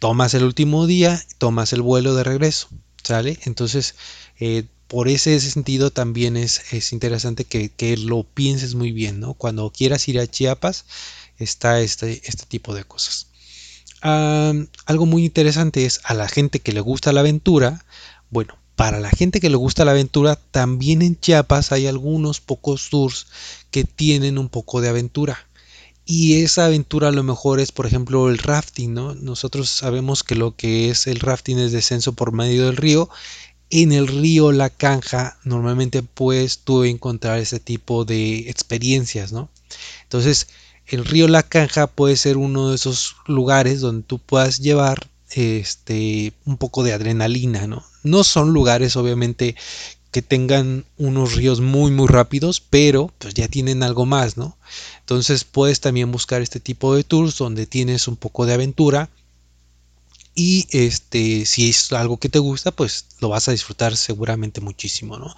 tomas 0.00 0.34
el 0.34 0.42
último 0.42 0.88
día, 0.88 1.24
tomas 1.38 1.72
el 1.72 1.82
vuelo 1.82 2.16
de 2.16 2.24
regreso, 2.24 2.66
¿sale? 3.04 3.38
Entonces, 3.44 3.94
eh, 4.40 4.64
por 4.94 5.08
ese, 5.08 5.40
sentido 5.40 5.90
también 5.90 6.36
es, 6.36 6.92
interesante 6.92 7.44
que, 7.44 7.96
lo 7.96 8.22
pienses 8.22 8.76
muy 8.76 8.92
bien, 8.92 9.18
¿no? 9.18 9.34
Cuando 9.34 9.68
quieras 9.70 10.06
ir 10.06 10.20
a 10.20 10.26
Chiapas 10.28 10.84
está 11.36 11.80
este, 11.80 12.22
este 12.22 12.46
tipo 12.46 12.76
de 12.76 12.84
cosas. 12.84 13.26
algo 14.00 15.06
muy 15.06 15.24
interesante 15.24 15.84
es 15.84 16.00
a 16.04 16.14
la 16.14 16.28
gente 16.28 16.60
que 16.60 16.70
le 16.70 16.78
gusta 16.78 17.12
la 17.12 17.22
aventura, 17.22 17.84
bueno, 18.30 18.56
para 18.76 19.00
la 19.00 19.10
gente 19.10 19.40
que 19.40 19.50
le 19.50 19.56
gusta 19.56 19.84
la 19.84 19.90
aventura, 19.90 20.36
también 20.36 21.02
en 21.02 21.18
Chiapas 21.18 21.72
hay 21.72 21.88
algunos 21.88 22.40
pocos 22.40 22.88
tours 22.88 23.26
que 23.72 23.82
tienen 23.82 24.38
un 24.38 24.48
poco 24.48 24.80
de 24.80 24.90
aventura. 24.90 25.48
Y 26.06 26.42
esa 26.42 26.66
aventura 26.66 27.08
a 27.08 27.12
lo 27.12 27.24
mejor 27.24 27.58
es, 27.58 27.72
por 27.72 27.86
ejemplo, 27.86 28.28
el 28.28 28.38
rafting, 28.38 28.94
¿no? 28.94 29.14
Nosotros 29.14 29.70
sabemos 29.70 30.22
que 30.22 30.36
lo 30.36 30.54
que 30.54 30.90
es 30.90 31.08
el 31.08 31.18
rafting 31.18 31.58
es 31.58 31.72
descenso 31.72 32.12
por 32.12 32.30
medio 32.30 32.66
del 32.66 32.76
río 32.76 33.08
en 33.82 33.90
el 33.90 34.06
río 34.06 34.52
La 34.52 34.70
Canja 34.70 35.36
normalmente 35.42 36.04
puedes 36.04 36.58
tú 36.60 36.84
encontrar 36.84 37.40
ese 37.40 37.58
tipo 37.58 38.04
de 38.04 38.48
experiencias, 38.48 39.32
¿no? 39.32 39.48
Entonces, 40.04 40.46
el 40.86 41.04
río 41.04 41.26
La 41.26 41.42
Canja 41.42 41.88
puede 41.88 42.16
ser 42.16 42.36
uno 42.36 42.68
de 42.68 42.76
esos 42.76 43.16
lugares 43.26 43.80
donde 43.80 44.06
tú 44.06 44.20
puedas 44.20 44.60
llevar 44.60 45.08
este 45.30 46.32
un 46.44 46.56
poco 46.56 46.84
de 46.84 46.92
adrenalina, 46.92 47.66
¿no? 47.66 47.84
No 48.04 48.22
son 48.22 48.52
lugares 48.52 48.94
obviamente 48.94 49.56
que 50.12 50.22
tengan 50.22 50.84
unos 50.96 51.34
ríos 51.34 51.60
muy 51.60 51.90
muy 51.90 52.06
rápidos, 52.06 52.60
pero 52.60 53.12
pues 53.18 53.34
ya 53.34 53.48
tienen 53.48 53.82
algo 53.82 54.06
más, 54.06 54.36
¿no? 54.36 54.56
Entonces 55.00 55.42
puedes 55.42 55.80
también 55.80 56.12
buscar 56.12 56.42
este 56.42 56.60
tipo 56.60 56.94
de 56.94 57.02
tours 57.02 57.38
donde 57.38 57.66
tienes 57.66 58.06
un 58.06 58.14
poco 58.14 58.46
de 58.46 58.54
aventura 58.54 59.10
y 60.34 60.66
este 60.70 61.46
si 61.46 61.70
es 61.70 61.92
algo 61.92 62.18
que 62.18 62.28
te 62.28 62.38
gusta 62.38 62.72
pues 62.72 63.06
lo 63.20 63.28
vas 63.28 63.48
a 63.48 63.52
disfrutar 63.52 63.96
seguramente 63.96 64.60
muchísimo 64.60 65.18
no 65.18 65.34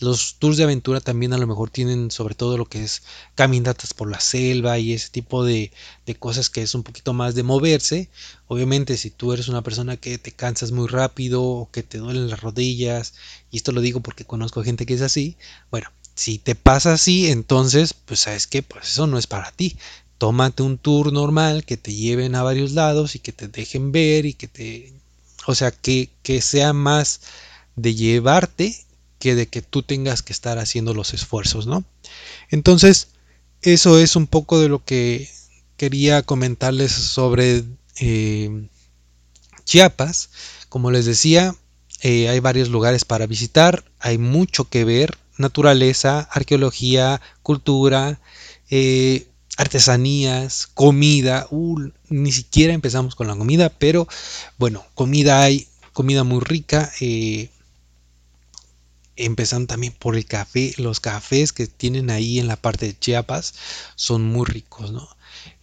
los 0.00 0.36
tours 0.38 0.56
de 0.56 0.64
aventura 0.64 1.00
también 1.00 1.32
a 1.32 1.38
lo 1.38 1.46
mejor 1.46 1.70
tienen 1.70 2.10
sobre 2.10 2.34
todo 2.34 2.58
lo 2.58 2.66
que 2.66 2.82
es 2.82 3.02
caminatas 3.34 3.94
por 3.94 4.10
la 4.10 4.20
selva 4.20 4.78
y 4.78 4.92
ese 4.92 5.08
tipo 5.10 5.44
de, 5.44 5.72
de 6.06 6.14
cosas 6.14 6.50
que 6.50 6.62
es 6.62 6.74
un 6.74 6.82
poquito 6.82 7.12
más 7.12 7.34
de 7.34 7.42
moverse. 7.42 8.08
Obviamente 8.46 8.96
si 8.96 9.10
tú 9.10 9.32
eres 9.32 9.48
una 9.48 9.62
persona 9.62 9.96
que 9.96 10.18
te 10.18 10.32
cansas 10.32 10.72
muy 10.72 10.88
rápido 10.88 11.42
o 11.42 11.70
que 11.70 11.82
te 11.82 11.98
duelen 11.98 12.28
las 12.28 12.40
rodillas 12.40 13.14
y 13.50 13.56
esto 13.56 13.72
lo 13.72 13.80
digo 13.80 14.00
porque 14.00 14.24
conozco 14.24 14.62
gente 14.62 14.86
que 14.86 14.94
es 14.94 15.02
así 15.02 15.36
bueno 15.70 15.90
si 16.16 16.38
te 16.38 16.54
pasa 16.54 16.92
así, 16.92 17.28
entonces, 17.28 17.92
pues 17.92 18.20
sabes 18.20 18.46
que 18.46 18.62
pues 18.62 18.92
eso 18.92 19.08
no 19.08 19.18
es 19.18 19.26
para 19.26 19.50
ti 19.50 19.76
tómate 20.18 20.62
un 20.62 20.78
tour 20.78 21.12
normal 21.12 21.64
que 21.64 21.76
te 21.76 21.94
lleven 21.94 22.34
a 22.34 22.42
varios 22.42 22.72
lados 22.72 23.14
y 23.14 23.18
que 23.18 23.32
te 23.32 23.48
dejen 23.48 23.92
ver 23.92 24.26
y 24.26 24.34
que 24.34 24.48
te... 24.48 24.92
O 25.46 25.54
sea, 25.54 25.70
que, 25.70 26.10
que 26.22 26.40
sea 26.40 26.72
más 26.72 27.20
de 27.76 27.94
llevarte 27.94 28.84
que 29.18 29.34
de 29.34 29.46
que 29.46 29.62
tú 29.62 29.82
tengas 29.82 30.22
que 30.22 30.32
estar 30.32 30.58
haciendo 30.58 30.94
los 30.94 31.14
esfuerzos, 31.14 31.66
¿no? 31.66 31.84
Entonces, 32.50 33.08
eso 33.62 33.98
es 33.98 34.16
un 34.16 34.26
poco 34.26 34.60
de 34.60 34.68
lo 34.68 34.84
que 34.84 35.30
quería 35.76 36.22
comentarles 36.22 36.92
sobre 36.92 37.64
eh, 38.00 38.68
Chiapas. 39.64 40.30
Como 40.68 40.90
les 40.90 41.06
decía, 41.06 41.54
eh, 42.02 42.28
hay 42.28 42.40
varios 42.40 42.68
lugares 42.68 43.04
para 43.06 43.26
visitar, 43.26 43.84
hay 43.98 44.18
mucho 44.18 44.68
que 44.68 44.84
ver, 44.84 45.16
naturaleza, 45.38 46.28
arqueología, 46.30 47.20
cultura, 47.42 48.20
eh, 48.68 49.26
artesanías, 49.56 50.66
comida, 50.66 51.46
uh, 51.50 51.80
ni 52.08 52.32
siquiera 52.32 52.72
empezamos 52.72 53.14
con 53.14 53.26
la 53.26 53.36
comida, 53.36 53.68
pero 53.68 54.08
bueno, 54.58 54.84
comida 54.94 55.42
hay, 55.42 55.68
comida 55.92 56.24
muy 56.24 56.40
rica, 56.40 56.90
eh, 57.00 57.50
empezando 59.16 59.68
también 59.68 59.92
por 59.92 60.16
el 60.16 60.26
café, 60.26 60.74
los 60.78 61.00
cafés 61.00 61.52
que 61.52 61.66
tienen 61.66 62.10
ahí 62.10 62.40
en 62.40 62.48
la 62.48 62.56
parte 62.56 62.86
de 62.86 62.98
Chiapas 62.98 63.54
son 63.94 64.24
muy 64.24 64.44
ricos, 64.44 64.90
¿no? 64.90 65.08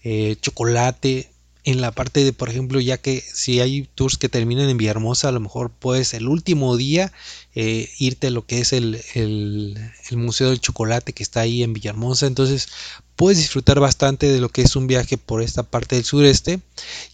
Eh, 0.04 0.38
chocolate, 0.41 1.32
en 1.63 1.82
la 1.82 1.91
parte 1.91 2.23
de, 2.23 2.34
por 2.34 2.49
ejemplo, 2.49 2.80
ya 2.80 2.97
que 2.97 3.21
si 3.21 3.60
hay 3.60 3.88
tours 3.93 4.17
que 4.17 4.30
terminan 4.30 4.69
en 4.69 4.77
Villahermosa, 4.77 5.30
a 5.30 5.32
lo 5.32 5.39
mejor 5.39 5.69
puedes 5.69 6.13
el 6.13 6.27
último 6.27 6.75
día 6.75 7.12
eh, 7.54 7.90
irte 8.00 8.28
a 8.28 8.32
lo 8.32 8.46
que 8.46 8.60
es 8.60 8.72
el, 8.72 9.02
el, 9.14 9.78
Museo 10.12 10.50
del 10.50 10.62
Chocolate 10.62 11.14
que 11.14 11.24
está 11.24 11.42
ahí 11.42 11.64
en 11.64 11.74
Villahermosa. 11.74 12.28
Entonces 12.28 12.70
puedes 13.16 13.38
disfrutar 13.38 13.80
bastante 13.80 14.32
de 14.32 14.40
lo 14.40 14.50
que 14.50 14.62
es 14.62 14.76
un 14.76 14.88
viaje 14.88 15.18
por 15.18 15.42
esta 15.42 15.64
parte 15.64 15.96
del 15.96 16.06
sureste. 16.06 16.62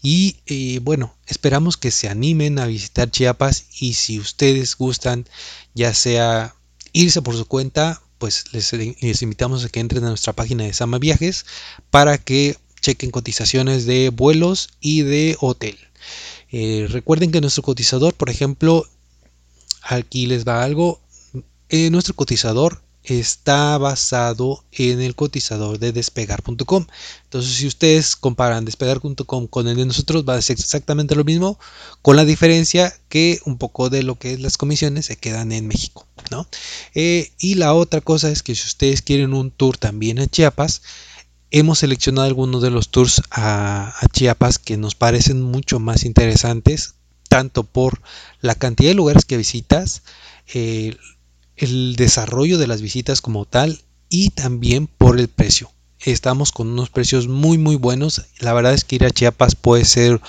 Y 0.02 0.36
eh, 0.46 0.80
bueno, 0.82 1.14
esperamos 1.26 1.76
que 1.76 1.90
se 1.90 2.08
animen 2.08 2.58
a 2.58 2.66
visitar 2.66 3.10
Chiapas 3.10 3.66
y 3.80 3.94
si 3.94 4.18
ustedes 4.20 4.76
gustan, 4.76 5.26
ya 5.74 5.92
sea 5.92 6.54
irse 6.92 7.20
por 7.22 7.36
su 7.36 7.46
cuenta, 7.46 8.00
pues 8.18 8.44
les, 8.52 9.22
invitamos 9.22 9.64
a 9.64 9.68
que 9.68 9.80
entren 9.80 10.04
a 10.04 10.08
nuestra 10.08 10.32
página 10.32 10.64
de 10.64 10.74
Sama 10.74 10.98
Viajes 10.98 11.46
para 11.90 12.18
que 12.18 12.56
chequen 12.80 13.10
cotizaciones 13.10 13.86
de 13.86 14.10
vuelos 14.10 14.70
y 14.80 15.02
de 15.02 15.36
hotel. 15.40 15.78
Eh, 16.50 16.86
recuerden 16.88 17.30
que 17.30 17.40
nuestro 17.40 17.62
cotizador, 17.62 18.14
por 18.14 18.30
ejemplo, 18.30 18.86
aquí 19.82 20.26
les 20.26 20.46
va 20.46 20.62
algo. 20.62 21.00
Eh, 21.68 21.90
nuestro 21.90 22.14
cotizador 22.14 22.82
está 23.04 23.78
basado 23.78 24.64
en 24.72 25.00
el 25.00 25.14
cotizador 25.14 25.78
de 25.78 25.92
despegar.com. 25.92 26.86
Entonces, 27.24 27.52
si 27.56 27.66
ustedes 27.66 28.16
comparan 28.16 28.64
despegar.com 28.64 29.46
con 29.46 29.68
el 29.68 29.76
de 29.76 29.86
nosotros, 29.86 30.24
va 30.28 30.34
a 30.34 30.42
ser 30.42 30.58
exactamente 30.58 31.14
lo 31.14 31.24
mismo, 31.24 31.58
con 32.02 32.16
la 32.16 32.24
diferencia 32.24 32.94
que 33.08 33.40
un 33.44 33.56
poco 33.56 33.88
de 33.88 34.02
lo 34.02 34.18
que 34.18 34.34
es 34.34 34.40
las 34.40 34.58
comisiones 34.58 35.06
se 35.06 35.16
quedan 35.16 35.52
en 35.52 35.66
México. 35.66 36.06
¿no? 36.30 36.46
Eh, 36.94 37.32
y 37.38 37.54
la 37.54 37.74
otra 37.74 38.00
cosa 38.00 38.30
es 38.30 38.42
que 38.42 38.54
si 38.54 38.66
ustedes 38.66 39.02
quieren 39.02 39.32
un 39.32 39.50
tour 39.50 39.78
también 39.78 40.18
a 40.18 40.26
Chiapas, 40.26 40.82
hemos 41.50 41.78
seleccionado 41.78 42.26
algunos 42.26 42.62
de 42.62 42.70
los 42.70 42.90
tours 42.90 43.22
a, 43.30 43.94
Chiapas 44.12 44.58
que 44.58 44.76
nos 44.76 44.94
parecen 44.94 45.42
mucho 45.42 45.78
más 45.78 46.04
interesantes, 46.04 46.94
tanto 47.28 47.64
por 47.64 48.00
la 48.40 48.54
cantidad 48.54 48.90
de 48.90 48.94
lugares 48.94 49.24
que 49.24 49.36
visitas, 49.36 50.02
eh, 50.52 50.96
el 51.56 51.96
desarrollo 51.96 52.58
de 52.58 52.66
las 52.66 52.80
visitas 52.82 53.20
como 53.20 53.44
tal 53.44 53.80
y 54.08 54.30
también 54.30 54.86
por 54.86 55.18
el 55.18 55.28
precio. 55.28 55.70
Estamos 56.00 56.52
con 56.52 56.68
unos 56.68 56.90
precios 56.90 57.26
muy 57.26 57.58
muy 57.58 57.76
buenos. 57.76 58.22
La 58.38 58.52
verdad 58.52 58.72
es 58.72 58.84
que 58.84 58.96
ir 58.96 59.04
a 59.04 59.10
Chiapas 59.10 59.56
puede 59.56 59.84
ser 59.84 60.20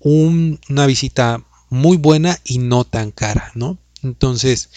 una 0.00 0.86
visita 0.86 1.44
muy 1.70 1.96
buena 1.96 2.38
y 2.44 2.58
no 2.58 2.84
tan 2.84 3.12
cara, 3.12 3.52
¿no? 3.54 3.78
Entonces, 4.02 4.70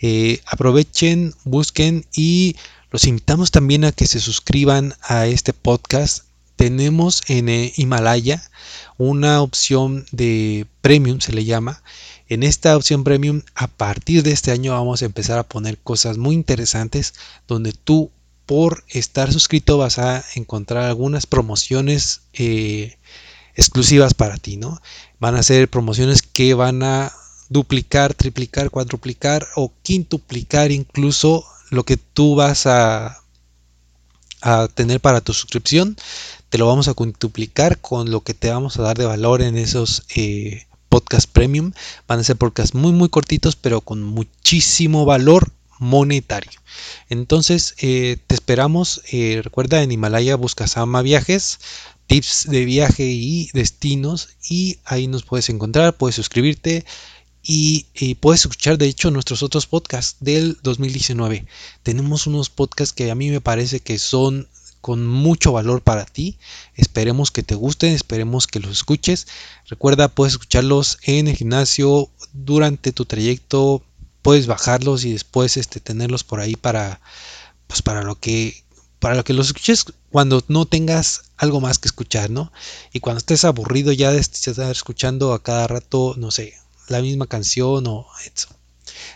eh, 0.00 0.40
aprovechen, 0.46 1.34
busquen 1.44 2.06
y 2.14 2.56
los 2.90 3.04
invitamos 3.04 3.50
también 3.50 3.84
a 3.84 3.92
que 3.92 4.06
se 4.06 4.20
suscriban 4.20 4.94
a 5.02 5.26
este 5.26 5.52
podcast. 5.52 6.24
Tenemos 6.60 7.22
en 7.28 7.48
eh, 7.48 7.72
Himalaya 7.74 8.42
una 8.98 9.40
opción 9.40 10.04
de 10.12 10.66
premium, 10.82 11.18
se 11.18 11.32
le 11.32 11.46
llama. 11.46 11.82
En 12.28 12.42
esta 12.42 12.76
opción 12.76 13.02
premium, 13.02 13.40
a 13.54 13.66
partir 13.66 14.22
de 14.22 14.32
este 14.32 14.50
año 14.50 14.74
vamos 14.74 15.00
a 15.00 15.06
empezar 15.06 15.38
a 15.38 15.48
poner 15.48 15.78
cosas 15.78 16.18
muy 16.18 16.34
interesantes 16.34 17.14
donde 17.48 17.72
tú 17.72 18.10
por 18.44 18.84
estar 18.88 19.32
suscrito 19.32 19.78
vas 19.78 19.98
a 19.98 20.22
encontrar 20.34 20.84
algunas 20.84 21.24
promociones 21.24 22.20
eh, 22.34 22.98
exclusivas 23.54 24.12
para 24.12 24.36
ti, 24.36 24.58
¿no? 24.58 24.82
Van 25.18 25.36
a 25.36 25.42
ser 25.42 25.66
promociones 25.70 26.20
que 26.20 26.52
van 26.52 26.82
a 26.82 27.10
duplicar, 27.48 28.12
triplicar, 28.12 28.68
cuadruplicar 28.68 29.48
o 29.56 29.72
quintuplicar 29.82 30.72
incluso 30.72 31.42
lo 31.70 31.84
que 31.84 31.96
tú 31.96 32.34
vas 32.34 32.66
a, 32.66 33.22
a 34.42 34.68
tener 34.68 35.00
para 35.00 35.22
tu 35.22 35.32
suscripción, 35.32 35.96
te 36.50 36.58
lo 36.58 36.66
vamos 36.66 36.88
a 36.88 36.94
quintuplicar 36.94 37.80
con 37.80 38.10
lo 38.10 38.22
que 38.22 38.34
te 38.34 38.50
vamos 38.50 38.76
a 38.76 38.82
dar 38.82 38.98
de 38.98 39.06
valor 39.06 39.40
en 39.40 39.56
esos 39.56 40.02
eh, 40.16 40.66
podcast 40.88 41.30
premium. 41.30 41.72
Van 42.08 42.18
a 42.18 42.24
ser 42.24 42.36
podcasts 42.36 42.74
muy 42.74 42.92
muy 42.92 43.08
cortitos, 43.08 43.54
pero 43.56 43.80
con 43.80 44.02
muchísimo 44.02 45.04
valor 45.04 45.52
monetario. 45.78 46.60
Entonces, 47.08 47.74
eh, 47.78 48.18
te 48.26 48.34
esperamos. 48.34 49.00
Eh, 49.12 49.40
recuerda, 49.42 49.82
en 49.82 49.92
Himalaya 49.92 50.36
buscas 50.36 50.76
Ama 50.76 51.02
Viajes, 51.02 51.60
tips 52.08 52.48
de 52.50 52.64
viaje 52.64 53.04
y 53.04 53.48
destinos. 53.54 54.30
Y 54.48 54.78
ahí 54.84 55.06
nos 55.06 55.22
puedes 55.22 55.48
encontrar, 55.48 55.96
puedes 55.96 56.16
suscribirte 56.16 56.84
y, 57.42 57.86
puedes 58.20 58.42
escuchar 58.42 58.76
de 58.76 58.86
hecho 58.86 59.10
nuestros 59.10 59.42
otros 59.42 59.66
podcasts 59.66 60.16
del 60.20 60.58
2019. 60.62 61.46
Tenemos 61.82 62.26
unos 62.26 62.50
podcasts 62.50 62.92
que 62.92 63.10
a 63.10 63.14
mí 63.14 63.30
me 63.30 63.40
parece 63.40 63.80
que 63.80 63.98
son 63.98 64.48
con 64.80 65.06
mucho 65.06 65.52
valor 65.52 65.82
para 65.82 66.04
ti. 66.04 66.38
Esperemos 66.74 67.30
que 67.30 67.42
te 67.42 67.54
gusten, 67.54 67.92
esperemos 67.92 68.46
que 68.46 68.60
los 68.60 68.72
escuches. 68.72 69.26
Recuerda, 69.68 70.08
puedes 70.08 70.34
escucharlos 70.34 70.98
en 71.02 71.28
el 71.28 71.36
gimnasio 71.36 72.10
durante 72.32 72.92
tu 72.92 73.04
trayecto, 73.04 73.82
puedes 74.22 74.46
bajarlos 74.46 75.04
y 75.04 75.12
después 75.12 75.56
este, 75.56 75.80
tenerlos 75.80 76.24
por 76.24 76.40
ahí 76.40 76.56
para, 76.56 77.00
pues 77.66 77.82
para 77.82 78.02
lo 78.02 78.18
que 78.18 78.64
para 78.98 79.14
lo 79.14 79.24
que 79.24 79.32
los 79.32 79.46
escuches 79.46 79.86
cuando 80.10 80.44
no 80.48 80.66
tengas 80.66 81.22
algo 81.38 81.60
más 81.60 81.78
que 81.78 81.88
escuchar, 81.88 82.28
¿no? 82.28 82.52
Y 82.92 83.00
cuando 83.00 83.18
estés 83.18 83.44
aburrido 83.44 83.92
ya 83.92 84.12
de 84.12 84.20
estar 84.20 84.70
escuchando 84.70 85.32
a 85.32 85.42
cada 85.42 85.66
rato, 85.66 86.14
no 86.18 86.30
sé, 86.30 86.54
la 86.88 87.00
misma 87.00 87.26
canción 87.26 87.86
o 87.86 88.06
eso. 88.34 88.48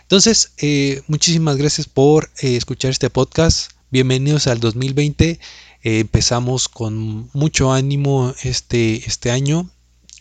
Entonces, 0.01 0.53
eh, 0.57 1.03
muchísimas 1.07 1.57
gracias 1.57 1.87
por 1.87 2.31
eh, 2.39 2.55
escuchar 2.55 2.91
este 2.91 3.11
podcast. 3.11 3.74
Bienvenidos 3.91 4.47
al 4.47 4.59
2020. 4.59 5.39
Eh, 5.83 5.99
empezamos 5.99 6.67
con 6.67 7.29
mucho 7.33 7.71
ánimo 7.71 8.33
este, 8.41 8.95
este 9.07 9.29
año. 9.29 9.69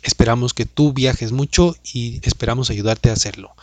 Esperamos 0.02 0.52
que 0.52 0.66
tú 0.66 0.92
viajes 0.92 1.32
mucho 1.32 1.74
y 1.82 2.20
esperamos 2.24 2.68
ayudarte 2.68 3.08
a 3.08 3.14
hacerlo. 3.14 3.56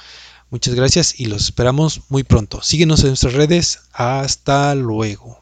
Muchas 0.50 0.74
gracias 0.74 1.20
y 1.20 1.28
los 1.28 1.44
esperamos 1.44 2.02
muy 2.10 2.24
pronto. 2.24 2.64
Síguenos 2.64 3.02
en 3.02 3.10
nuestras 3.10 3.34
redes. 3.34 3.82
Hasta 3.94 4.74
luego. 4.74 5.41